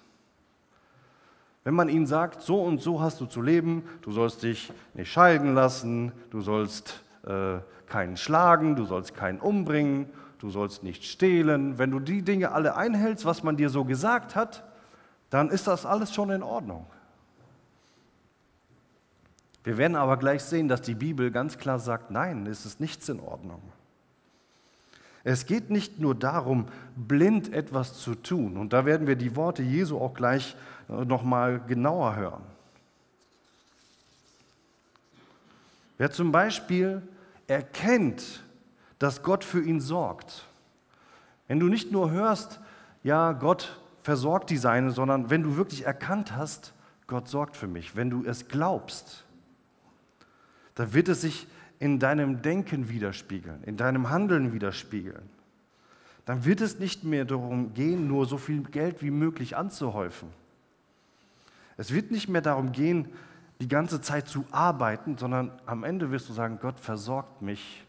Wenn 1.63 1.73
man 1.73 1.89
ihnen 1.89 2.07
sagt, 2.07 2.41
so 2.41 2.61
und 2.61 2.81
so 2.81 3.01
hast 3.01 3.19
du 3.19 3.25
zu 3.25 3.41
leben, 3.41 3.83
du 4.01 4.11
sollst 4.11 4.43
dich 4.43 4.71
nicht 4.93 5.11
scheiden 5.11 5.53
lassen, 5.53 6.11
du 6.31 6.41
sollst 6.41 7.03
äh, 7.25 7.59
keinen 7.87 8.17
schlagen, 8.17 8.75
du 8.75 8.85
sollst 8.85 9.15
keinen 9.15 9.39
umbringen, 9.39 10.09
du 10.39 10.49
sollst 10.49 10.83
nicht 10.83 11.03
stehlen, 11.03 11.77
wenn 11.77 11.91
du 11.91 11.99
die 11.99 12.21
Dinge 12.21 12.51
alle 12.51 12.75
einhältst, 12.75 13.25
was 13.25 13.43
man 13.43 13.57
dir 13.57 13.69
so 13.69 13.83
gesagt 13.83 14.35
hat, 14.35 14.63
dann 15.29 15.49
ist 15.49 15.67
das 15.67 15.85
alles 15.85 16.13
schon 16.13 16.29
in 16.29 16.43
Ordnung. 16.43 16.85
Wir 19.63 19.77
werden 19.77 19.97
aber 19.97 20.17
gleich 20.17 20.43
sehen, 20.43 20.67
dass 20.69 20.81
die 20.81 20.95
Bibel 20.95 21.29
ganz 21.31 21.57
klar 21.57 21.79
sagt, 21.79 22.09
nein, 22.09 22.47
es 22.47 22.65
ist 22.65 22.79
nichts 22.79 23.09
in 23.09 23.19
Ordnung. 23.19 23.61
Es 25.23 25.45
geht 25.45 25.69
nicht 25.69 25.99
nur 25.99 26.15
darum, 26.15 26.67
blind 26.95 27.53
etwas 27.53 27.99
zu 27.99 28.15
tun. 28.15 28.57
Und 28.57 28.73
da 28.73 28.85
werden 28.85 29.07
wir 29.07 29.15
die 29.15 29.35
Worte 29.35 29.63
Jesu 29.63 29.99
auch 29.99 30.13
gleich 30.13 30.55
äh, 30.89 31.05
noch 31.05 31.23
mal 31.23 31.59
genauer 31.67 32.15
hören. 32.15 32.43
Wer 35.97 36.11
zum 36.11 36.31
Beispiel 36.31 37.01
erkennt, 37.47 38.43
dass 38.99 39.21
Gott 39.21 39.43
für 39.43 39.61
ihn 39.61 39.81
sorgt, 39.81 40.45
wenn 41.47 41.59
du 41.59 41.67
nicht 41.67 41.91
nur 41.91 42.11
hörst, 42.11 42.59
ja, 43.03 43.33
Gott 43.33 43.79
versorgt 44.03 44.49
die 44.49 44.57
Seine, 44.57 44.91
sondern 44.91 45.29
wenn 45.29 45.43
du 45.43 45.57
wirklich 45.57 45.85
erkannt 45.85 46.35
hast, 46.35 46.73
Gott 47.07 47.27
sorgt 47.27 47.57
für 47.57 47.67
mich, 47.67 47.95
wenn 47.95 48.09
du 48.09 48.23
es 48.23 48.47
glaubst, 48.47 49.25
dann 50.75 50.93
wird 50.93 51.09
es 51.09 51.21
sich 51.21 51.47
in 51.79 52.00
deinem 52.00 52.41
Denken 52.41 52.89
widerspiegeln, 52.89 53.63
in 53.63 53.77
deinem 53.77 54.09
Handeln 54.09 54.53
widerspiegeln. 54.53 55.29
Dann 56.25 56.45
wird 56.45 56.62
es 56.62 56.77
nicht 56.79 57.03
mehr 57.03 57.25
darum 57.25 57.74
gehen, 57.74 58.07
nur 58.07 58.25
so 58.25 58.38
viel 58.38 58.62
Geld 58.62 59.01
wie 59.01 59.12
möglich 59.12 59.57
anzuhäufen. 59.57 60.29
Es 61.77 61.93
wird 61.93 62.12
nicht 62.12 62.27
mehr 62.27 62.41
darum 62.41 62.71
gehen, 62.71 63.07
die 63.62 63.67
ganze 63.67 64.01
Zeit 64.01 64.27
zu 64.27 64.45
arbeiten, 64.51 65.17
sondern 65.17 65.51
am 65.65 65.83
Ende 65.83 66.12
wirst 66.12 66.29
du 66.29 66.33
sagen, 66.33 66.59
Gott 66.62 66.79
versorgt 66.79 67.41
mich 67.41 67.83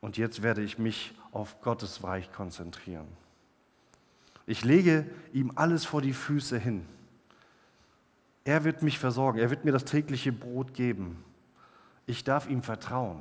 und 0.00 0.16
jetzt 0.16 0.42
werde 0.42 0.62
ich 0.62 0.78
mich 0.78 1.14
auf 1.30 1.60
Gottes 1.60 2.02
Reich 2.02 2.32
konzentrieren. 2.32 3.06
Ich 4.46 4.64
lege 4.64 5.06
ihm 5.32 5.52
alles 5.54 5.84
vor 5.84 6.02
die 6.02 6.12
Füße 6.12 6.58
hin. 6.58 6.84
Er 8.44 8.64
wird 8.64 8.82
mich 8.82 8.98
versorgen, 8.98 9.38
er 9.38 9.50
wird 9.50 9.64
mir 9.64 9.72
das 9.72 9.84
tägliche 9.84 10.32
Brot 10.32 10.74
geben. 10.74 11.22
Ich 12.06 12.24
darf 12.24 12.48
ihm 12.48 12.62
vertrauen. 12.62 13.20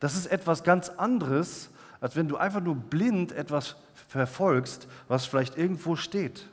Das 0.00 0.16
ist 0.16 0.26
etwas 0.26 0.64
ganz 0.64 0.88
anderes, 0.88 1.70
als 2.00 2.16
wenn 2.16 2.28
du 2.28 2.36
einfach 2.36 2.60
nur 2.60 2.74
blind 2.74 3.32
etwas 3.32 3.76
verfolgst, 4.08 4.88
was 5.08 5.26
vielleicht 5.26 5.56
irgendwo 5.56 5.96
steht. 5.96 6.48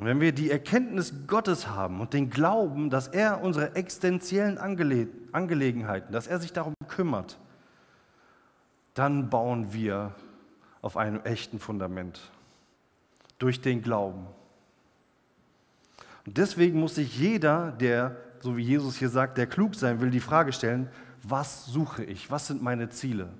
Und 0.00 0.06
wenn 0.06 0.20
wir 0.20 0.32
die 0.32 0.50
Erkenntnis 0.50 1.12
Gottes 1.26 1.68
haben 1.68 2.00
und 2.00 2.14
den 2.14 2.30
Glauben, 2.30 2.88
dass 2.88 3.06
er 3.06 3.42
unsere 3.42 3.76
existenziellen 3.76 4.56
Angele 4.56 5.08
Angelegenheiten, 5.32 6.10
dass 6.10 6.26
er 6.26 6.40
sich 6.40 6.54
darum 6.54 6.72
kümmert, 6.88 7.38
dann 8.94 9.28
bauen 9.28 9.74
wir 9.74 10.14
auf 10.80 10.96
einem 10.96 11.20
echten 11.24 11.58
Fundament 11.58 12.30
durch 13.38 13.60
den 13.60 13.82
Glauben. 13.82 14.26
Deswegen 16.36 16.78
muss 16.78 16.94
sich 16.94 17.18
jeder, 17.18 17.72
der, 17.72 18.16
so 18.40 18.56
wie 18.56 18.62
Jesus 18.62 18.96
hier 18.96 19.08
sagt, 19.08 19.36
der 19.38 19.46
klug 19.46 19.74
sein 19.74 20.00
will, 20.00 20.10
die 20.10 20.20
Frage 20.20 20.52
stellen, 20.52 20.88
was 21.22 21.66
suche 21.66 22.04
ich? 22.04 22.30
Was 22.30 22.46
sind 22.46 22.62
meine 22.62 22.88
Ziele? 22.88 23.30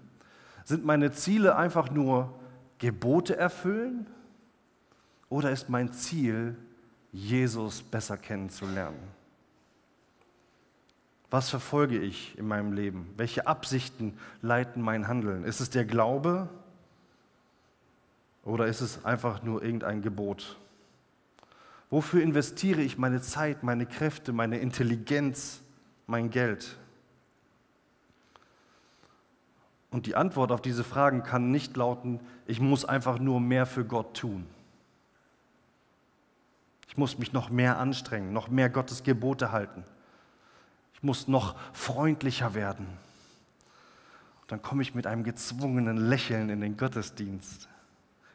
Sind 0.65 0.85
meine 0.85 1.13
Ziele 1.13 1.57
einfach 1.57 1.91
nur 1.91 2.39
Gebote 2.79 3.37
erfüllen? 3.37 4.07
Oder 5.29 5.51
ist 5.51 5.69
mein 5.69 5.93
Ziel, 5.93 6.57
Jesus 7.13 7.83
besser 7.83 8.17
kennenzulernen? 8.17 8.99
Was 11.31 11.49
verfolge 11.49 11.99
ich 11.99 12.37
in 12.39 12.49
meinem 12.49 12.73
Leben? 12.73 13.13
Welche 13.17 13.47
Absichten 13.47 14.19
leiten 14.43 14.83
mein 14.83 15.07
Handeln? 15.07 15.45
Ist 15.45 15.61
es 15.61 15.71
der 15.71 15.85
Glaube 15.85 16.49
oder 18.43 18.67
ist 18.67 18.81
es 18.81 19.05
einfach 19.05 19.43
nur 19.45 19.63
irgendein 19.63 20.03
Gebot? 20.03 20.57
Wofür 21.91 22.23
investiere 22.23 22.81
ich 22.81 22.99
meine 22.99 23.21
Zeit, 23.21 23.65
meine 23.65 23.85
Kräfte, 23.85 24.33
meine 24.33 24.59
Intelligenz, 24.59 25.61
mein 26.07 26.31
Geld? 26.31 26.77
Und 29.91 30.07
die 30.07 30.15
Antwort 30.15 30.53
auf 30.53 30.63
diese 30.63 30.85
Fragen 30.85 31.25
kann 31.25 31.51
nicht 31.51 31.77
lauten, 31.77 32.21
ich 32.47 32.61
muss 32.61 32.85
einfach 32.85 33.19
nur 33.19 33.41
mehr 33.41 33.67
für 33.67 33.85
Gott 33.85 34.17
tun. 34.17 34.47
Ich 36.89 36.97
muss 36.97 37.19
mich 37.19 37.33
noch 37.33 37.51
mehr 37.51 37.79
anstrengen, 37.79 38.33
noch 38.33 38.49
mehr 38.49 38.71
Gottes 38.71 39.03
Gebote 39.03 39.51
halten. 39.51 39.85
Ich 40.95 41.03
muss 41.03 41.29
noch 41.29 41.57
freundlicher 41.73 42.55
werden. 42.55 42.87
Und 44.43 44.53
dann 44.53 44.63
komme 44.63 44.83
ich 44.83 44.95
mit 44.95 45.07
einem 45.07 45.25
gezwungenen 45.25 45.97
Lächeln 45.97 46.51
in 46.51 46.61
den 46.61 46.77
Gottesdienst. 46.77 47.69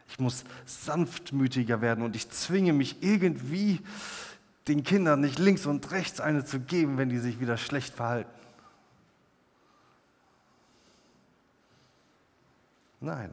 Ich 0.10 0.20
muss 0.20 0.44
sanftmütiger 0.66 1.82
werden 1.82 2.04
und 2.04 2.16
ich 2.16 2.30
zwinge 2.30 2.74
mich 2.74 3.02
irgendwie, 3.02 3.82
den 4.68 4.84
Kindern 4.84 5.22
nicht 5.22 5.38
links 5.38 5.66
und 5.66 5.92
rechts 5.92 6.20
eine 6.20 6.44
zu 6.44 6.60
geben, 6.60 6.98
wenn 6.98 7.10
die 7.10 7.20
sich 7.20 7.40
wieder 7.40 7.58
schlecht 7.58 7.94
verhalten. 7.94 8.30
Nein. 13.00 13.30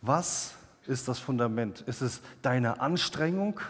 Was 0.00 0.54
ist 0.86 1.08
das 1.08 1.18
Fundament? 1.18 1.80
Ist 1.82 2.00
es 2.00 2.20
deine 2.42 2.80
Anstrengung 2.80 3.60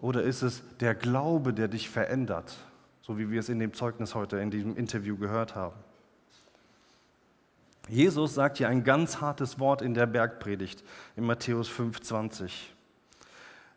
oder 0.00 0.22
ist 0.22 0.42
es 0.42 0.62
der 0.80 0.94
Glaube, 0.94 1.52
der 1.52 1.68
dich 1.68 1.88
verändert? 1.88 2.56
So 3.02 3.18
wie 3.18 3.30
wir 3.30 3.40
es 3.40 3.48
in 3.48 3.60
dem 3.60 3.74
Zeugnis 3.74 4.14
heute 4.14 4.38
in 4.38 4.50
diesem 4.50 4.76
Interview 4.76 5.16
gehört 5.16 5.54
haben. 5.54 5.76
Jesus 7.88 8.34
sagt 8.34 8.58
hier 8.58 8.68
ein 8.68 8.82
ganz 8.82 9.20
hartes 9.20 9.60
Wort 9.60 9.80
in 9.80 9.94
der 9.94 10.06
Bergpredigt 10.06 10.82
in 11.14 11.24
Matthäus 11.24 11.68
5,20. 11.70 12.50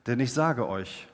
Denn 0.08 0.20
ich 0.20 0.34
sage 0.34 0.68
euch, 0.68 1.08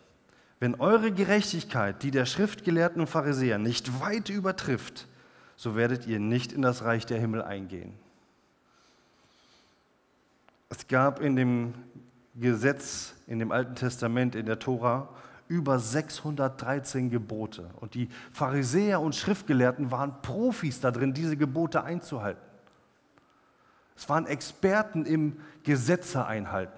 wenn 0.60 0.76
eure 0.76 1.12
Gerechtigkeit 1.12 2.02
die 2.04 2.12
der 2.12 2.26
Schriftgelehrten 2.26 3.02
und 3.02 3.08
Pharisäer 3.08 3.58
nicht 3.58 4.00
weit 4.00 4.30
übertrifft, 4.30 5.08
so 5.58 5.76
werdet 5.76 6.08
ihr 6.08 6.20
nicht 6.20 6.54
in 6.54 6.62
das 6.62 6.84
Reich 6.84 7.06
der 7.06 7.20
Himmel 7.20 7.42
eingehen. 7.42 7.94
Es 10.70 10.88
gab 10.88 11.20
in 11.20 11.36
dem 11.36 11.74
Gesetz, 12.36 13.14
in 13.28 13.40
dem 13.40 13.52
Alten 13.52 13.76
Testament, 13.76 14.36
in 14.36 14.46
der 14.46 14.60
Tora, 14.60 15.10
über 15.48 15.80
613 15.80 17.10
Gebote. 17.10 17.70
Und 17.80 17.94
die 17.94 18.10
Pharisäer 18.32 19.00
und 19.02 19.16
Schriftgelehrten 19.16 19.92
waren 19.92 20.22
Profis 20.22 20.80
darin, 20.80 21.14
diese 21.14 21.38
Gebote 21.38 21.84
einzuhalten. 21.84 22.55
Es 23.96 24.10
waren 24.10 24.28
Experten 24.28 25.06
im 25.06 25.38
Gesetze 25.64 26.26
einhalten. 26.26 26.78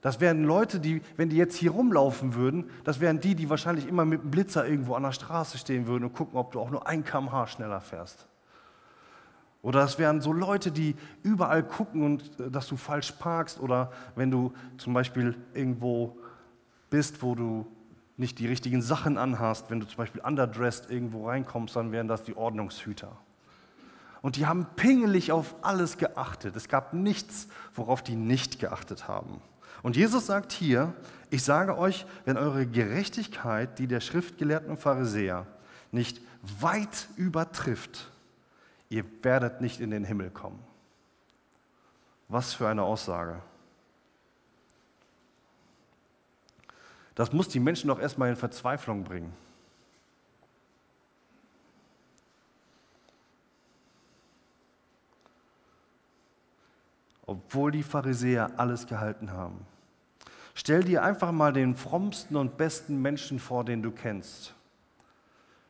Das 0.00 0.20
wären 0.20 0.42
Leute, 0.42 0.80
die, 0.80 1.00
wenn 1.16 1.28
die 1.28 1.36
jetzt 1.36 1.56
hier 1.56 1.70
rumlaufen 1.70 2.34
würden, 2.34 2.70
das 2.82 3.00
wären 3.00 3.20
die, 3.20 3.36
die 3.36 3.48
wahrscheinlich 3.48 3.86
immer 3.86 4.04
mit 4.04 4.20
einem 4.20 4.30
Blitzer 4.32 4.66
irgendwo 4.66 4.94
an 4.94 5.04
der 5.04 5.12
Straße 5.12 5.58
stehen 5.58 5.86
würden 5.86 6.04
und 6.04 6.12
gucken, 6.12 6.38
ob 6.38 6.50
du 6.50 6.60
auch 6.60 6.70
nur 6.70 6.88
ein 6.88 7.04
kmh 7.04 7.46
schneller 7.46 7.80
fährst. 7.80 8.26
Oder 9.62 9.78
das 9.78 10.00
wären 10.00 10.20
so 10.20 10.32
Leute, 10.32 10.72
die 10.72 10.96
überall 11.22 11.62
gucken 11.62 12.02
und 12.02 12.40
äh, 12.40 12.50
dass 12.50 12.66
du 12.66 12.76
falsch 12.76 13.12
parkst 13.12 13.60
oder 13.60 13.92
wenn 14.16 14.30
du 14.30 14.52
zum 14.76 14.92
Beispiel 14.92 15.36
irgendwo 15.54 16.18
bist, 16.90 17.22
wo 17.22 17.36
du 17.36 17.66
nicht 18.16 18.40
die 18.40 18.48
richtigen 18.48 18.82
Sachen 18.82 19.16
anhast, 19.18 19.70
wenn 19.70 19.78
du 19.78 19.86
zum 19.86 19.98
Beispiel 19.98 20.20
underdressed 20.20 20.90
irgendwo 20.90 21.28
reinkommst, 21.28 21.76
dann 21.76 21.92
wären 21.92 22.08
das 22.08 22.24
die 22.24 22.36
Ordnungshüter. 22.36 23.16
Und 24.22 24.36
die 24.36 24.46
haben 24.46 24.66
pingelig 24.76 25.32
auf 25.32 25.56
alles 25.62 25.98
geachtet. 25.98 26.54
Es 26.56 26.68
gab 26.68 26.94
nichts, 26.94 27.48
worauf 27.74 28.02
die 28.02 28.14
nicht 28.14 28.60
geachtet 28.60 29.08
haben. 29.08 29.42
Und 29.82 29.96
Jesus 29.96 30.26
sagt 30.26 30.52
hier, 30.52 30.94
ich 31.30 31.42
sage 31.42 31.76
euch, 31.76 32.06
wenn 32.24 32.36
eure 32.36 32.66
Gerechtigkeit, 32.66 33.78
die 33.80 33.88
der 33.88 34.00
Schriftgelehrten 34.00 34.70
und 34.70 34.78
Pharisäer, 34.78 35.46
nicht 35.90 36.20
weit 36.60 37.08
übertrifft, 37.16 38.10
ihr 38.88 39.04
werdet 39.22 39.60
nicht 39.60 39.80
in 39.80 39.90
den 39.90 40.04
Himmel 40.04 40.30
kommen. 40.30 40.60
Was 42.28 42.54
für 42.54 42.68
eine 42.68 42.84
Aussage. 42.84 43.42
Das 47.14 47.32
muss 47.32 47.48
die 47.48 47.60
Menschen 47.60 47.88
doch 47.88 47.98
erstmal 47.98 48.30
in 48.30 48.36
Verzweiflung 48.36 49.04
bringen. 49.04 49.32
Obwohl 57.32 57.72
die 57.72 57.82
Pharisäer 57.82 58.50
alles 58.58 58.86
gehalten 58.86 59.32
haben. 59.32 59.66
Stell 60.54 60.84
dir 60.84 61.02
einfach 61.02 61.32
mal 61.32 61.52
den 61.52 61.74
frommsten 61.76 62.36
und 62.36 62.56
besten 62.56 63.00
Menschen 63.00 63.38
vor, 63.38 63.64
den 63.64 63.82
du 63.82 63.90
kennst. 63.90 64.54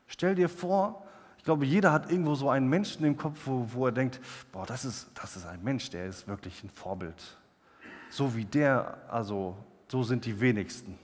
Stell 0.07 0.35
dir 0.35 0.49
vor, 0.49 1.07
ich 1.39 1.45
glaube, 1.45 1.65
jeder 1.65 1.93
hat 1.93 2.11
irgendwo 2.11 2.35
so 2.35 2.51
einen 2.51 2.69
Menschen 2.69 3.05
im 3.05 3.17
Kopf, 3.17 3.41
wo, 3.45 3.67
wo 3.73 3.87
er 3.87 3.93
denkt, 3.93 4.21
boah, 4.53 4.67
das 4.67 4.85
ist, 4.85 5.09
das 5.15 5.37
ist 5.37 5.47
ein 5.47 5.63
Mensch, 5.63 5.91
der 5.91 6.07
ist 6.07 6.29
wirklich 6.29 6.63
ein 6.63 6.71
Vorbild. 6.71 7.39
so 8.11 8.37
wie 8.37 8.45
der, 8.45 8.99
also 9.09 9.57
so 9.89 10.03
sind 10.03 10.25
die 10.27 10.39
wenigsten. 10.41 10.99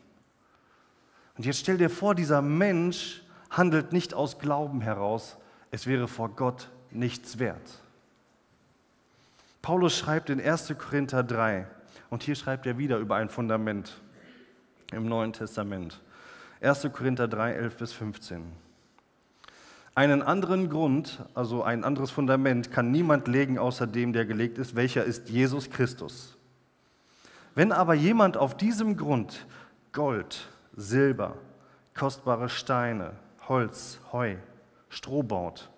Und 1.36 1.46
jetzt 1.46 1.60
stell 1.60 1.78
dir 1.78 1.88
vor, 1.90 2.14
dieser 2.14 2.42
Mensch 2.42 3.22
handelt 3.50 3.92
nicht 3.92 4.12
aus 4.12 4.38
Glauben 4.38 4.80
heraus, 4.80 5.38
es 5.70 5.86
wäre 5.86 6.08
vor 6.08 6.30
Gott 6.30 6.70
nichts 6.90 7.38
wert. 7.38 7.82
Paulus 9.62 9.96
schreibt 9.96 10.30
in 10.30 10.40
1. 10.40 10.74
Korinther 10.78 11.22
3, 11.22 11.66
und 12.10 12.22
hier 12.22 12.34
schreibt 12.34 12.66
er 12.66 12.78
wieder 12.78 12.98
über 12.98 13.16
ein 13.16 13.28
Fundament 13.28 14.00
im 14.92 15.06
Neuen 15.06 15.32
Testament. 15.32 16.00
1. 16.60 16.88
Korinther 16.92 17.28
3, 17.28 17.52
11 17.52 17.76
bis 17.76 17.92
15. 17.92 18.44
Einen 19.94 20.22
anderen 20.22 20.70
Grund, 20.70 21.24
also 21.34 21.64
ein 21.64 21.84
anderes 21.84 22.10
Fundament, 22.10 22.70
kann 22.70 22.90
niemand 22.90 23.26
legen 23.26 23.58
außer 23.58 23.86
dem, 23.86 24.12
der 24.12 24.26
gelegt 24.26 24.58
ist, 24.58 24.76
welcher 24.76 25.04
ist 25.04 25.28
Jesus 25.28 25.70
Christus. 25.70 26.36
Wenn 27.54 27.72
aber 27.72 27.94
jemand 27.94 28.36
auf 28.36 28.56
diesem 28.56 28.96
Grund 28.96 29.46
Gold, 29.92 30.48
Silber, 30.76 31.36
kostbare 31.96 32.48
Steine, 32.48 33.14
Holz, 33.48 33.98
Heu, 34.12 34.36
Stroh 34.88 35.24
baut, 35.24 35.68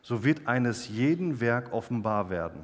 so 0.00 0.24
wird 0.24 0.46
eines 0.48 0.88
jeden 0.88 1.40
Werk 1.40 1.72
offenbar 1.72 2.30
werden. 2.30 2.60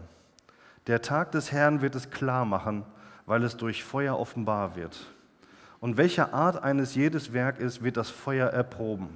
Der 0.87 1.03
Tag 1.03 1.33
des 1.33 1.53
Herrn 1.53 1.81
wird 1.81 1.95
es 1.95 2.11
klar 2.11 2.45
machen, 2.45 2.85
weil 3.27 3.45
es 3.45 3.57
durch 3.57 3.85
Feuer 3.85 4.19
offenbar 4.19 4.75
wird. 4.77 5.07
Und 5.81 5.97
welche 5.97 6.33
Art 6.33 6.63
eines 6.63 6.95
jedes 6.95 7.33
Werk 7.33 7.59
ist, 7.59 7.83
wird 7.83 7.97
das 7.97 8.11
Feuer 8.11 8.49
erproben. 8.49 9.09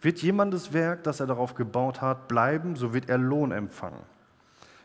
Wird 0.00 0.22
jemandes 0.22 0.72
Werk, 0.72 1.04
das 1.04 1.20
er 1.20 1.26
darauf 1.26 1.54
gebaut 1.54 2.00
hat, 2.00 2.28
bleiben, 2.28 2.76
so 2.76 2.92
wird 2.92 3.08
er 3.08 3.18
Lohn 3.18 3.52
empfangen. 3.52 4.02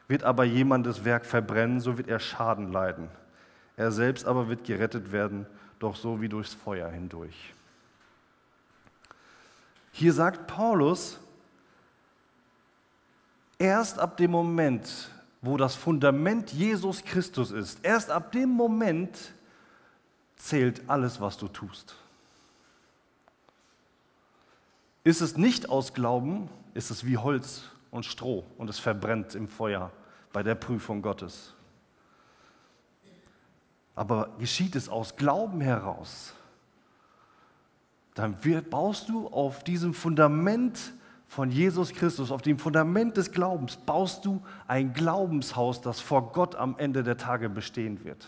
Wird 0.07 0.23
aber 0.23 0.43
jemandes 0.43 1.05
Werk 1.05 1.25
verbrennen, 1.25 1.79
so 1.79 1.97
wird 1.97 2.07
er 2.07 2.19
Schaden 2.19 2.71
leiden. 2.71 3.09
Er 3.77 3.91
selbst 3.91 4.25
aber 4.25 4.49
wird 4.49 4.63
gerettet 4.63 5.11
werden, 5.11 5.45
doch 5.79 5.95
so 5.95 6.21
wie 6.21 6.29
durchs 6.29 6.53
Feuer 6.53 6.89
hindurch. 6.89 7.53
Hier 9.91 10.13
sagt 10.13 10.47
Paulus, 10.47 11.19
erst 13.57 13.99
ab 13.99 14.17
dem 14.17 14.31
Moment, 14.31 15.11
wo 15.41 15.57
das 15.57 15.75
Fundament 15.75 16.51
Jesus 16.51 17.03
Christus 17.03 17.51
ist, 17.51 17.83
erst 17.83 18.11
ab 18.11 18.31
dem 18.31 18.49
Moment 18.49 19.17
zählt 20.35 20.83
alles, 20.87 21.19
was 21.19 21.37
du 21.37 21.47
tust. 21.47 21.95
Ist 25.03 25.21
es 25.21 25.37
nicht 25.37 25.69
aus 25.69 25.93
Glauben, 25.93 26.47
ist 26.73 26.91
es 26.91 27.05
wie 27.05 27.17
Holz 27.17 27.63
und 27.89 28.05
Stroh 28.05 28.45
und 28.57 28.69
es 28.69 28.77
verbrennt 28.77 29.33
im 29.33 29.47
Feuer 29.47 29.91
bei 30.31 30.43
der 30.43 30.55
Prüfung 30.55 31.01
Gottes. 31.01 31.53
Aber 33.95 34.29
geschieht 34.39 34.75
es 34.75 34.89
aus 34.89 35.15
Glauben 35.15 35.59
heraus, 35.59 36.33
dann 38.13 38.37
baust 38.69 39.09
du 39.09 39.27
auf 39.27 39.63
diesem 39.63 39.93
Fundament 39.93 40.93
von 41.31 41.49
Jesus 41.49 41.93
Christus, 41.93 42.29
auf 42.29 42.41
dem 42.41 42.59
Fundament 42.59 43.15
des 43.15 43.31
Glaubens, 43.31 43.77
baust 43.77 44.25
du 44.25 44.43
ein 44.67 44.91
Glaubenshaus, 44.91 45.79
das 45.79 46.01
vor 46.01 46.33
Gott 46.33 46.55
am 46.55 46.77
Ende 46.77 47.03
der 47.03 47.15
Tage 47.15 47.47
bestehen 47.47 48.03
wird. 48.03 48.27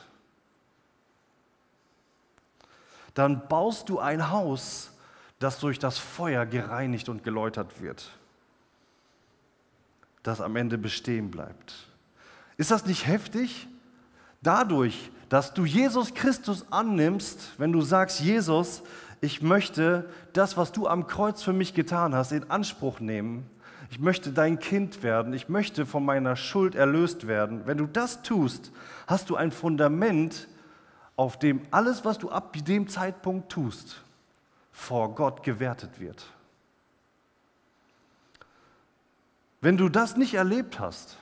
Dann 3.14 3.46
baust 3.50 3.90
du 3.90 4.00
ein 4.00 4.32
Haus, 4.32 4.94
das 5.40 5.60
durch 5.60 5.80
das 5.80 5.98
Feuer 5.98 6.46
gereinigt 6.46 7.10
und 7.10 7.26
geläutert 7.26 7.82
wird, 7.82 8.10
das 10.24 10.40
am 10.40 10.56
Ende 10.56 10.78
bestehen 10.78 11.30
bleibt. 11.30 11.90
Ist 12.56 12.72
das 12.72 12.86
nicht 12.86 13.06
heftig? 13.06 13.68
Dadurch, 14.42 15.12
dass 15.28 15.54
du 15.54 15.66
Jesus 15.66 16.14
Christus 16.14 16.66
annimmst, 16.72 17.52
wenn 17.58 17.74
du 17.74 17.82
sagst, 17.82 18.22
Jesus, 18.22 18.82
ich 19.24 19.42
möchte 19.42 20.10
das, 20.34 20.58
was 20.58 20.74
du 20.74 20.86
am 20.86 21.08
Kreuz 21.08 21.42
für 21.42 21.54
mich 21.54 21.74
getan 21.74 22.14
hast, 22.14 22.34
in 22.34 22.52
Anspruch 22.52 23.00
nehmen. 23.00 23.50
Ich 23.90 23.98
möchte 23.98 24.34
dein 24.34 24.60
Kind 24.60 25.02
werden. 25.02 25.32
Ich 25.32 25.48
möchte 25.48 25.86
von 25.86 26.04
meiner 26.04 26.36
Schuld 26.36 26.76
erlöst 26.76 27.26
werden. 27.26 27.62
Wenn 27.66 27.78
du 27.78 27.88
das 27.88 28.22
tust, 28.22 28.74
hast 29.08 29.30
du 29.30 29.38
ein 29.38 29.54
Fundament, 29.54 30.50
auf 31.16 31.40
dem 31.40 31.62
alles, 31.72 32.04
was 32.04 32.18
du 32.18 32.32
ab 32.32 32.54
dem 32.66 32.90
Zeitpunkt 32.90 33.50
tust, 33.50 34.04
vor 34.74 35.16
Gott 35.16 35.42
gewertet 35.42 36.02
wird. 36.02 36.26
Wenn 39.62 39.78
du 39.78 39.88
das 39.88 40.18
nicht 40.18 40.34
erlebt 40.34 40.82
hast, 40.82 41.18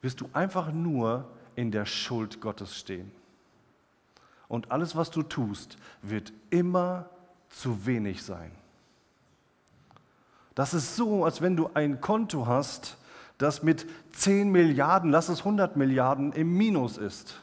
wirst 0.00 0.22
du 0.22 0.30
einfach 0.32 0.72
nur 0.72 1.28
in 1.54 1.70
der 1.70 1.84
Schuld 1.84 2.40
Gottes 2.40 2.74
stehen. 2.74 3.12
Und 4.48 4.70
alles, 4.70 4.94
was 4.96 5.10
du 5.10 5.22
tust, 5.22 5.76
wird 6.02 6.32
immer 6.50 7.06
zu 7.48 7.86
wenig 7.86 8.22
sein. 8.22 8.50
Das 10.54 10.74
ist 10.74 10.96
so, 10.96 11.24
als 11.24 11.40
wenn 11.40 11.56
du 11.56 11.70
ein 11.74 12.00
Konto 12.00 12.46
hast, 12.46 12.96
das 13.38 13.62
mit 13.62 13.86
10 14.12 14.50
Milliarden, 14.50 15.10
lass 15.10 15.28
es 15.28 15.40
100 15.40 15.76
Milliarden 15.76 16.32
im 16.32 16.56
Minus 16.56 16.96
ist. 16.96 17.40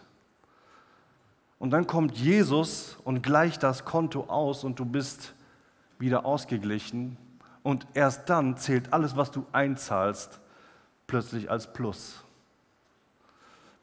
Und 1.59 1.71
dann 1.71 1.85
kommt 1.85 2.17
Jesus 2.17 2.97
und 3.03 3.21
gleicht 3.21 3.61
das 3.63 3.85
Konto 3.85 4.25
aus 4.29 4.63
und 4.63 4.79
du 4.79 4.85
bist 4.85 5.33
wieder 5.99 6.25
ausgeglichen. 6.25 7.17
Und 7.61 7.85
erst 7.93 8.29
dann 8.29 8.57
zählt 8.57 8.93
alles, 8.93 9.15
was 9.15 9.29
du 9.29 9.45
einzahlst, 9.51 10.39
plötzlich 11.05 11.51
als 11.51 11.71
Plus. 11.71 12.23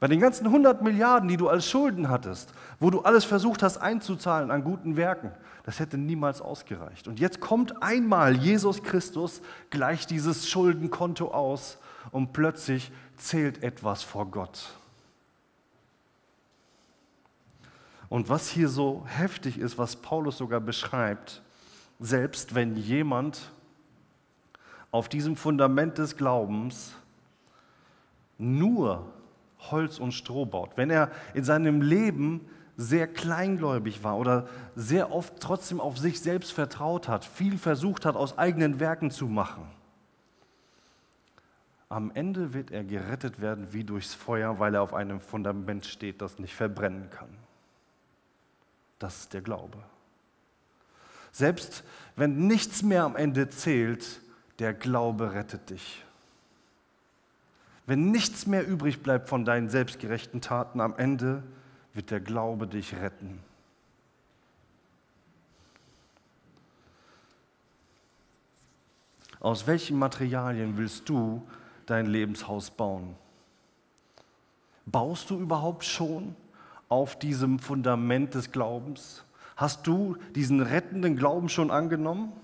Bei 0.00 0.06
den 0.06 0.20
ganzen 0.20 0.46
100 0.46 0.82
Milliarden, 0.82 1.28
die 1.28 1.36
du 1.36 1.48
als 1.48 1.68
Schulden 1.68 2.08
hattest, 2.08 2.52
wo 2.78 2.90
du 2.90 3.00
alles 3.00 3.24
versucht 3.24 3.64
hast 3.64 3.78
einzuzahlen 3.78 4.50
an 4.52 4.62
guten 4.62 4.96
Werken, 4.96 5.32
das 5.64 5.80
hätte 5.80 5.98
niemals 5.98 6.40
ausgereicht. 6.40 7.08
Und 7.08 7.18
jetzt 7.18 7.40
kommt 7.40 7.82
einmal 7.82 8.36
Jesus 8.36 8.82
Christus, 8.84 9.42
gleicht 9.70 10.10
dieses 10.10 10.48
Schuldenkonto 10.48 11.32
aus 11.32 11.78
und 12.12 12.32
plötzlich 12.32 12.92
zählt 13.16 13.62
etwas 13.64 14.04
vor 14.04 14.26
Gott. 14.26 14.70
Und 18.08 18.28
was 18.28 18.48
hier 18.48 18.68
so 18.68 19.04
heftig 19.06 19.58
ist, 19.58 19.78
was 19.78 19.96
Paulus 19.96 20.38
sogar 20.38 20.60
beschreibt, 20.60 21.42
selbst 21.98 22.54
wenn 22.54 22.76
jemand 22.76 23.50
auf 24.90 25.08
diesem 25.08 25.36
Fundament 25.36 25.98
des 25.98 26.16
Glaubens 26.16 26.94
nur 28.38 29.12
Holz 29.58 29.98
und 29.98 30.12
Stroh 30.12 30.46
baut, 30.46 30.76
wenn 30.76 30.90
er 30.90 31.10
in 31.34 31.44
seinem 31.44 31.82
Leben 31.82 32.48
sehr 32.76 33.08
kleingläubig 33.08 34.04
war 34.04 34.16
oder 34.16 34.48
sehr 34.76 35.12
oft 35.12 35.40
trotzdem 35.40 35.80
auf 35.80 35.98
sich 35.98 36.20
selbst 36.20 36.52
vertraut 36.52 37.08
hat, 37.08 37.24
viel 37.24 37.58
versucht 37.58 38.04
hat, 38.04 38.14
aus 38.14 38.38
eigenen 38.38 38.78
Werken 38.78 39.10
zu 39.10 39.26
machen, 39.26 39.66
am 41.88 42.10
Ende 42.14 42.52
wird 42.52 42.70
er 42.70 42.84
gerettet 42.84 43.40
werden 43.40 43.72
wie 43.72 43.82
durchs 43.82 44.14
Feuer, 44.14 44.58
weil 44.58 44.74
er 44.74 44.82
auf 44.82 44.92
einem 44.92 45.20
Fundament 45.20 45.86
steht, 45.86 46.20
das 46.20 46.38
nicht 46.38 46.54
verbrennen 46.54 47.08
kann. 47.10 47.30
Das 48.98 49.20
ist 49.20 49.32
der 49.32 49.40
Glaube. 49.40 49.78
Selbst 51.32 51.84
wenn 52.14 52.46
nichts 52.46 52.82
mehr 52.82 53.04
am 53.04 53.16
Ende 53.16 53.48
zählt, 53.48 54.20
der 54.58 54.74
Glaube 54.74 55.32
rettet 55.32 55.70
dich. 55.70 56.04
Wenn 57.88 58.10
nichts 58.10 58.46
mehr 58.46 58.68
übrig 58.68 59.02
bleibt 59.02 59.30
von 59.30 59.46
deinen 59.46 59.70
selbstgerechten 59.70 60.42
Taten, 60.42 60.82
am 60.82 60.94
Ende 60.98 61.42
wird 61.94 62.10
der 62.10 62.20
Glaube 62.20 62.66
dich 62.66 62.94
retten. 62.94 63.40
Aus 69.40 69.66
welchen 69.66 69.98
Materialien 69.98 70.76
willst 70.76 71.08
du 71.08 71.42
dein 71.86 72.04
Lebenshaus 72.04 72.70
bauen? 72.70 73.16
Baust 74.84 75.30
du 75.30 75.40
überhaupt 75.40 75.82
schon 75.82 76.36
auf 76.90 77.18
diesem 77.18 77.58
Fundament 77.58 78.34
des 78.34 78.52
Glaubens? 78.52 79.24
Hast 79.56 79.86
du 79.86 80.18
diesen 80.34 80.60
rettenden 80.60 81.16
Glauben 81.16 81.48
schon 81.48 81.70
angenommen? 81.70 82.34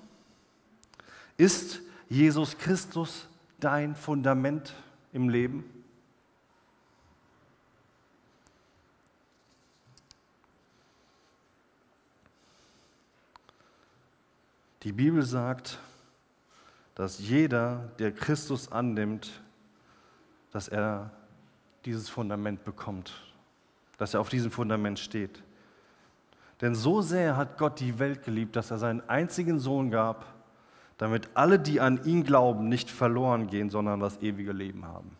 Ist 1.36 1.82
Jesus 2.08 2.56
Christus 2.56 3.28
dein 3.60 3.94
Fundament? 3.94 4.74
Im 5.14 5.30
Leben? 5.30 5.64
Die 14.82 14.92
Bibel 14.92 15.22
sagt, 15.22 15.78
dass 16.94 17.18
jeder, 17.18 17.90
der 17.98 18.12
Christus 18.12 18.70
annimmt, 18.70 19.40
dass 20.52 20.68
er 20.68 21.10
dieses 21.86 22.10
Fundament 22.10 22.64
bekommt, 22.64 23.14
dass 23.96 24.12
er 24.12 24.20
auf 24.20 24.28
diesem 24.28 24.50
Fundament 24.50 24.98
steht. 24.98 25.42
Denn 26.60 26.74
so 26.74 27.00
sehr 27.00 27.36
hat 27.36 27.56
Gott 27.56 27.80
die 27.80 27.98
Welt 27.98 28.24
geliebt, 28.24 28.56
dass 28.56 28.70
er 28.70 28.78
seinen 28.78 29.08
einzigen 29.08 29.58
Sohn 29.58 29.90
gab, 29.90 30.33
damit 30.98 31.28
alle, 31.34 31.58
die 31.58 31.80
an 31.80 32.04
ihn 32.04 32.24
glauben, 32.24 32.68
nicht 32.68 32.90
verloren 32.90 33.48
gehen, 33.48 33.70
sondern 33.70 34.00
das 34.00 34.20
ewige 34.22 34.52
Leben 34.52 34.86
haben. 34.86 35.16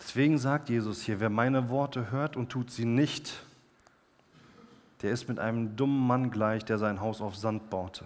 Deswegen 0.00 0.36
sagt 0.36 0.68
Jesus 0.68 1.00
hier, 1.00 1.20
wer 1.20 1.30
meine 1.30 1.70
Worte 1.70 2.10
hört 2.10 2.36
und 2.36 2.50
tut 2.50 2.70
sie 2.70 2.84
nicht, 2.84 3.42
der 5.00 5.10
ist 5.10 5.26
mit 5.26 5.38
einem 5.38 5.74
dummen 5.74 6.06
Mann 6.06 6.30
gleich, 6.30 6.66
der 6.66 6.76
sein 6.76 7.00
Haus 7.00 7.22
auf 7.22 7.34
Sand 7.34 7.70
baute. 7.70 8.04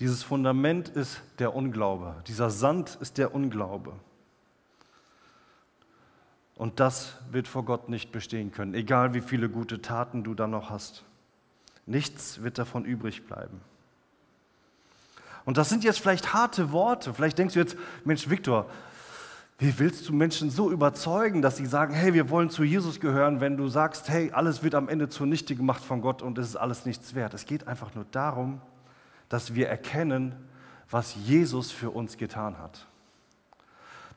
Dieses 0.00 0.24
Fundament 0.24 0.88
ist 0.88 1.22
der 1.38 1.54
Unglaube, 1.54 2.16
dieser 2.26 2.50
Sand 2.50 2.98
ist 3.00 3.18
der 3.18 3.34
Unglaube. 3.34 3.92
Und 6.60 6.78
das 6.78 7.14
wird 7.30 7.48
vor 7.48 7.64
Gott 7.64 7.88
nicht 7.88 8.12
bestehen 8.12 8.52
können, 8.52 8.74
egal 8.74 9.14
wie 9.14 9.22
viele 9.22 9.48
gute 9.48 9.80
Taten 9.80 10.24
du 10.24 10.34
dann 10.34 10.50
noch 10.50 10.68
hast. 10.68 11.04
Nichts 11.86 12.42
wird 12.42 12.58
davon 12.58 12.84
übrig 12.84 13.26
bleiben. 13.26 13.62
Und 15.46 15.56
das 15.56 15.70
sind 15.70 15.84
jetzt 15.84 16.00
vielleicht 16.00 16.34
harte 16.34 16.70
Worte. 16.70 17.14
Vielleicht 17.14 17.38
denkst 17.38 17.54
du 17.54 17.60
jetzt, 17.60 17.78
Mensch, 18.04 18.28
Viktor, 18.28 18.66
wie 19.56 19.78
willst 19.78 20.06
du 20.06 20.12
Menschen 20.12 20.50
so 20.50 20.70
überzeugen, 20.70 21.40
dass 21.40 21.56
sie 21.56 21.64
sagen, 21.64 21.94
hey, 21.94 22.12
wir 22.12 22.28
wollen 22.28 22.50
zu 22.50 22.62
Jesus 22.62 23.00
gehören, 23.00 23.40
wenn 23.40 23.56
du 23.56 23.68
sagst, 23.68 24.10
hey, 24.10 24.30
alles 24.32 24.62
wird 24.62 24.74
am 24.74 24.90
Ende 24.90 25.08
zunichte 25.08 25.56
gemacht 25.56 25.82
von 25.82 26.02
Gott 26.02 26.20
und 26.20 26.36
es 26.36 26.48
ist 26.48 26.56
alles 26.56 26.84
nichts 26.84 27.14
wert? 27.14 27.32
Es 27.32 27.46
geht 27.46 27.68
einfach 27.68 27.94
nur 27.94 28.04
darum, 28.10 28.60
dass 29.30 29.54
wir 29.54 29.70
erkennen, 29.70 30.34
was 30.90 31.14
Jesus 31.14 31.72
für 31.72 31.88
uns 31.88 32.18
getan 32.18 32.58
hat. 32.58 32.86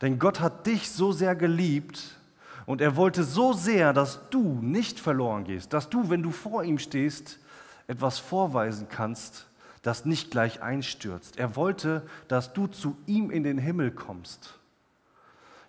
Denn 0.01 0.19
Gott 0.19 0.41
hat 0.41 0.67
dich 0.67 0.91
so 0.91 1.13
sehr 1.13 1.38
geliebt 1.38 2.17
und 2.65 2.82
er 2.82 2.95
wollte 2.95 3.23
so 3.23 3.54
sehr, 3.54 3.93
dass 3.93 4.30
du 4.30 4.60
nicht 4.62 4.99
verloren 4.99 5.43
gehst, 5.43 5.73
dass 5.73 5.89
du, 5.89 6.10
wenn 6.10 6.23
du 6.23 6.32
vor 6.32 6.63
ihm 6.63 6.80
stehst, 6.80 7.39
etwas 7.88 8.19
vorweisen 8.19 8.88
kannst, 8.89 9.47
das 9.82 10.06
nicht 10.06 10.32
gleich 10.32 10.62
einstürzt. 10.62 11.38
Er 11.38 11.56
wollte, 11.56 12.04
dass 12.28 12.54
du 12.54 12.67
zu 12.67 12.97
ihm 13.06 13.30
in 13.30 13.43
den 13.43 13.58
Himmel 13.58 13.91
kommst. 13.91 14.60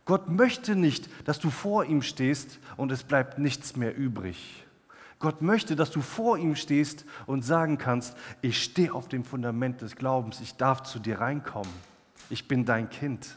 Gott 0.05 0.29
möchte 0.29 0.77
nicht, 0.77 1.09
dass 1.27 1.39
du 1.39 1.51
vor 1.51 1.85
ihm 1.85 2.03
stehst 2.03 2.59
und 2.77 2.93
es 2.93 3.03
bleibt 3.03 3.39
nichts 3.39 3.75
mehr 3.75 3.97
übrig. 3.97 4.65
Gott 5.19 5.41
möchte, 5.41 5.75
dass 5.75 5.91
du 5.91 6.03
vor 6.03 6.37
ihm 6.37 6.55
stehst 6.55 7.07
und 7.27 7.43
sagen 7.43 7.79
kannst, 7.79 8.17
ich 8.43 8.63
stehe 8.63 8.93
auf 8.93 9.09
dem 9.09 9.25
Fundament 9.25 9.81
des 9.81 9.97
Glaubens, 9.97 10.41
ich 10.41 10.57
darf 10.57 10.83
zu 10.83 10.99
dir 10.99 11.21
reinkommen, 11.21 11.73
ich 12.29 12.47
bin 12.47 12.65
dein 12.65 12.91
Kind. 12.91 13.37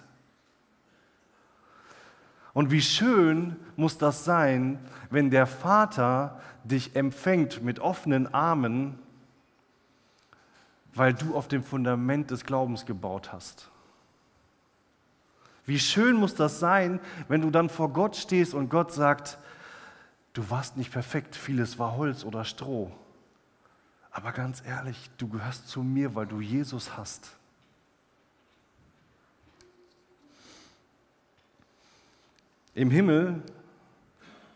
Und 2.58 2.72
wie 2.72 2.82
schön 2.82 3.56
muss 3.76 4.00
das 4.00 4.26
sein, 4.26 4.80
wenn 5.12 5.30
der 5.30 5.46
Vater 5.46 6.42
dich 6.64 6.96
empfängt 6.96 7.62
mit 7.62 7.80
offenen 7.80 8.34
Armen, 8.34 8.98
weil 10.96 11.14
du 11.14 11.36
auf 11.36 11.48
dem 11.48 11.62
Fundament 11.62 12.32
des 12.32 12.46
Glaubens 12.46 12.88
gebaut 12.88 13.32
hast. 13.32 13.70
Wie 15.68 15.78
schön 15.78 16.16
muss 16.16 16.34
das 16.34 16.60
sein, 16.60 17.00
wenn 17.28 17.42
du 17.42 17.52
dann 17.52 17.70
vor 17.70 17.94
Gott 17.94 18.16
stehst 18.16 18.56
und 18.56 18.70
Gott 18.70 18.92
sagt, 18.92 19.38
du 20.34 20.50
warst 20.50 20.78
nicht 20.78 20.92
perfekt, 20.92 21.36
vieles 21.36 21.78
war 21.78 21.96
Holz 21.96 22.24
oder 22.24 22.44
Stroh. 22.44 22.92
Aber 24.10 24.32
ganz 24.32 24.64
ehrlich, 24.66 25.12
du 25.20 25.28
gehörst 25.28 25.70
zu 25.70 25.84
mir, 25.84 26.16
weil 26.16 26.26
du 26.26 26.42
Jesus 26.42 26.98
hast. 26.98 27.38
Im 32.78 32.92
Himmel 32.92 33.42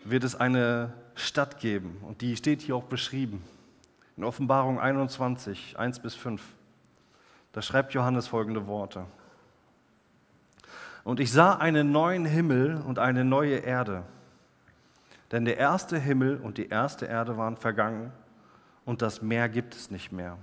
wird 0.04 0.24
es 0.24 0.36
eine 0.36 0.94
Stadt 1.16 1.60
geben 1.60 1.98
und 2.08 2.22
die 2.22 2.38
steht 2.38 2.62
hier 2.62 2.76
auch 2.76 2.84
beschrieben. 2.84 3.44
In 4.16 4.24
Offenbarung 4.24 4.80
21, 4.80 5.80
1 5.80 6.02
bis 6.02 6.14
5. 6.14 6.40
Da 7.52 7.64
schreibt 7.64 7.96
Johannes 7.96 8.28
folgende 8.28 8.68
Worte. 8.68 9.08
Und 11.04 11.20
ich 11.20 11.32
sah 11.32 11.56
einen 11.56 11.92
neuen 11.92 12.26
Himmel 12.26 12.84
und 12.86 13.00
eine 13.00 13.26
neue 13.26 13.56
Erde. 13.56 14.04
Denn 15.32 15.44
der 15.44 15.58
erste 15.58 15.98
Himmel 15.98 16.38
und 16.38 16.60
die 16.60 16.70
erste 16.70 17.08
Erde 17.08 17.38
waren 17.38 17.58
vergangen 17.58 18.12
und 18.86 19.02
das 19.02 19.24
Meer 19.24 19.50
gibt 19.50 19.74
es 19.74 19.90
nicht 19.90 20.12
mehr. 20.12 20.38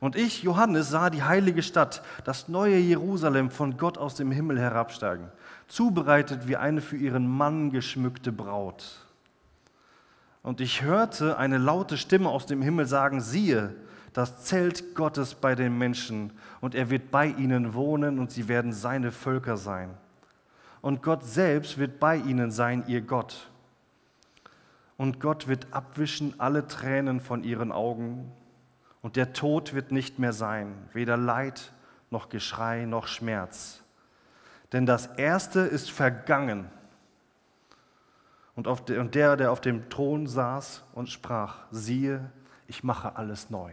Und 0.00 0.14
ich, 0.14 0.42
Johannes, 0.42 0.90
sah 0.90 1.10
die 1.10 1.22
heilige 1.22 1.62
Stadt, 1.62 2.02
das 2.24 2.48
neue 2.48 2.76
Jerusalem 2.76 3.50
von 3.50 3.76
Gott 3.76 3.98
aus 3.98 4.14
dem 4.14 4.30
Himmel 4.30 4.58
herabsteigen, 4.58 5.28
zubereitet 5.66 6.46
wie 6.46 6.56
eine 6.56 6.80
für 6.80 6.96
ihren 6.96 7.26
Mann 7.26 7.70
geschmückte 7.70 8.30
Braut. 8.30 9.04
Und 10.42 10.60
ich 10.60 10.82
hörte 10.82 11.36
eine 11.36 11.58
laute 11.58 11.98
Stimme 11.98 12.28
aus 12.28 12.46
dem 12.46 12.62
Himmel 12.62 12.86
sagen, 12.86 13.20
siehe, 13.20 13.74
das 14.12 14.44
Zelt 14.44 14.94
Gottes 14.94 15.34
bei 15.34 15.54
den 15.54 15.76
Menschen 15.76 16.32
und 16.60 16.74
er 16.74 16.90
wird 16.90 17.10
bei 17.10 17.26
ihnen 17.26 17.74
wohnen 17.74 18.18
und 18.18 18.30
sie 18.30 18.48
werden 18.48 18.72
seine 18.72 19.12
Völker 19.12 19.56
sein. 19.56 19.90
Und 20.80 21.02
Gott 21.02 21.24
selbst 21.24 21.76
wird 21.78 21.98
bei 21.98 22.16
ihnen 22.16 22.50
sein, 22.50 22.84
ihr 22.86 23.00
Gott. 23.00 23.48
Und 24.96 25.20
Gott 25.20 25.48
wird 25.48 25.66
abwischen 25.72 26.34
alle 26.38 26.66
Tränen 26.66 27.20
von 27.20 27.44
ihren 27.44 27.72
Augen 27.72 28.32
und 29.02 29.16
der 29.16 29.32
Tod 29.32 29.74
wird 29.74 29.92
nicht 29.92 30.18
mehr 30.18 30.32
sein, 30.32 30.88
weder 30.92 31.16
Leid 31.16 31.72
noch 32.10 32.28
Geschrei 32.28 32.84
noch 32.84 33.06
Schmerz. 33.06 33.82
Denn 34.72 34.86
das 34.86 35.06
Erste 35.16 35.60
ist 35.60 35.90
vergangen. 35.90 36.70
Und, 38.54 38.66
der, 39.14 39.36
der 39.36 39.52
auf 39.52 39.60
dem 39.60 39.88
Thron 39.88 40.26
saß 40.26 40.82
und 40.92 41.08
sprach, 41.08 41.58
siehe, 41.70 42.30
ich 42.66 42.82
mache 42.82 43.16
alles 43.16 43.50
neu. 43.50 43.72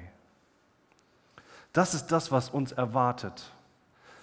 Das 1.73 1.93
ist 1.93 2.07
das, 2.07 2.31
was 2.31 2.49
uns 2.49 2.71
erwartet, 2.71 3.51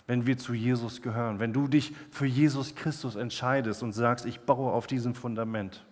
wenn 0.06 0.24
wir 0.24 0.38
zu 0.38 0.54
Jesus 0.54 1.02
gehören. 1.02 1.40
Wenn 1.40 1.52
du 1.52 1.66
dich 1.66 1.92
für 2.10 2.26
Jesus 2.26 2.74
Christus 2.74 3.16
entscheidest 3.16 3.82
und 3.82 3.92
sagst, 3.92 4.24
ich 4.24 4.40
baue 4.40 4.72
auf 4.72 4.86
diesem 4.86 5.14
Fundament. 5.14 5.84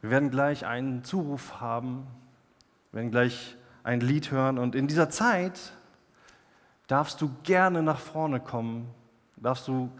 Wir 0.00 0.10
werden 0.10 0.30
gleich 0.30 0.66
einen 0.66 1.04
Zuruf 1.04 1.60
haben, 1.60 2.06
wir 2.92 2.98
werden 2.98 3.10
gleich 3.10 3.56
ein 3.82 4.00
Lied 4.00 4.30
hören 4.30 4.58
und 4.58 4.74
in 4.74 4.86
dieser 4.88 5.10
Zeit 5.10 5.72
darfst 6.86 7.20
du 7.20 7.30
gerne 7.42 7.82
nach 7.82 7.98
vorne 7.98 8.40
kommen, 8.40 8.88
darfst 9.36 9.68
du 9.68 9.90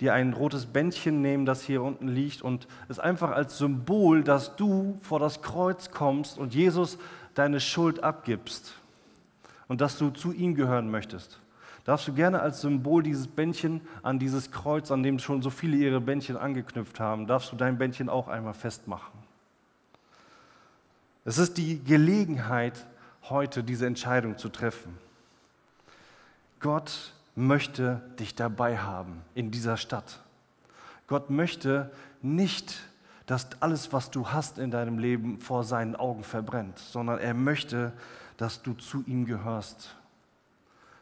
dir 0.00 0.12
ein 0.14 0.32
rotes 0.32 0.66
Bändchen 0.66 1.22
nehmen, 1.22 1.46
das 1.46 1.62
hier 1.62 1.82
unten 1.82 2.08
liegt 2.08 2.42
und 2.42 2.68
es 2.88 2.98
einfach 2.98 3.30
als 3.30 3.58
Symbol, 3.58 4.22
dass 4.22 4.56
du 4.56 4.98
vor 5.00 5.20
das 5.20 5.42
Kreuz 5.42 5.90
kommst 5.90 6.38
und 6.38 6.54
Jesus 6.54 6.98
deine 7.34 7.60
Schuld 7.60 8.02
abgibst 8.02 8.74
und 9.68 9.80
dass 9.80 9.98
du 9.98 10.10
zu 10.10 10.32
ihm 10.32 10.54
gehören 10.54 10.90
möchtest. 10.90 11.40
Darfst 11.84 12.08
du 12.08 12.12
gerne 12.12 12.40
als 12.40 12.60
Symbol 12.60 13.02
dieses 13.02 13.28
Bändchen 13.28 13.80
an 14.02 14.18
dieses 14.18 14.50
Kreuz, 14.50 14.90
an 14.90 15.02
dem 15.02 15.18
schon 15.18 15.40
so 15.40 15.50
viele 15.50 15.76
ihre 15.76 16.00
Bändchen 16.00 16.36
angeknüpft 16.36 16.98
haben, 16.98 17.26
darfst 17.26 17.52
du 17.52 17.56
dein 17.56 17.78
Bändchen 17.78 18.08
auch 18.08 18.28
einmal 18.28 18.54
festmachen. 18.54 19.25
Es 21.26 21.38
ist 21.38 21.58
die 21.58 21.82
Gelegenheit, 21.82 22.86
heute 23.24 23.64
diese 23.64 23.84
Entscheidung 23.84 24.38
zu 24.38 24.48
treffen. 24.48 24.96
Gott 26.60 27.12
möchte 27.34 28.00
dich 28.20 28.36
dabei 28.36 28.78
haben 28.78 29.22
in 29.34 29.50
dieser 29.50 29.76
Stadt. 29.76 30.22
Gott 31.08 31.28
möchte 31.28 31.90
nicht, 32.22 32.80
dass 33.26 33.48
alles, 33.58 33.92
was 33.92 34.12
du 34.12 34.28
hast 34.28 34.58
in 34.58 34.70
deinem 34.70 35.00
Leben, 35.00 35.40
vor 35.40 35.64
seinen 35.64 35.96
Augen 35.96 36.22
verbrennt, 36.22 36.78
sondern 36.78 37.18
er 37.18 37.34
möchte, 37.34 37.92
dass 38.36 38.62
du 38.62 38.74
zu 38.74 39.02
ihm 39.04 39.26
gehörst. 39.26 39.96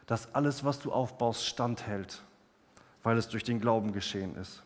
Dass 0.07 0.33
alles, 0.33 0.63
was 0.63 0.79
du 0.79 0.91
aufbaust, 0.91 1.45
standhält, 1.45 2.23
weil 3.03 3.19
es 3.19 3.29
durch 3.29 3.43
den 3.43 3.61
Glauben 3.61 3.93
geschehen 3.93 4.35
ist. 4.37 4.63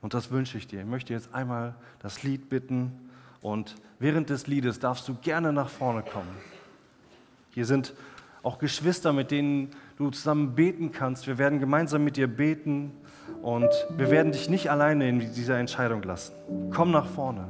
Und 0.00 0.14
das 0.14 0.30
wünsche 0.30 0.56
ich 0.56 0.66
dir. 0.66 0.80
Ich 0.80 0.86
möchte 0.86 1.12
jetzt 1.12 1.34
einmal 1.34 1.74
das 1.98 2.22
Lied 2.22 2.48
bitten 2.48 3.09
und 3.42 3.74
während 3.98 4.30
des 4.30 4.46
Liedes 4.46 4.78
darfst 4.78 5.08
du 5.08 5.14
gerne 5.14 5.52
nach 5.52 5.68
vorne 5.68 6.02
kommen. 6.02 6.36
Hier 7.52 7.64
sind 7.64 7.94
auch 8.42 8.58
Geschwister, 8.58 9.12
mit 9.12 9.30
denen 9.30 9.70
du 9.96 10.10
zusammen 10.10 10.54
beten 10.54 10.92
kannst. 10.92 11.26
Wir 11.26 11.38
werden 11.38 11.60
gemeinsam 11.60 12.04
mit 12.04 12.16
dir 12.16 12.26
beten 12.26 12.92
und 13.42 13.68
wir 13.96 14.10
werden 14.10 14.32
dich 14.32 14.48
nicht 14.48 14.70
alleine 14.70 15.08
in 15.08 15.20
dieser 15.20 15.58
Entscheidung 15.58 16.02
lassen. 16.02 16.34
Komm 16.72 16.90
nach 16.90 17.06
vorne. 17.06 17.48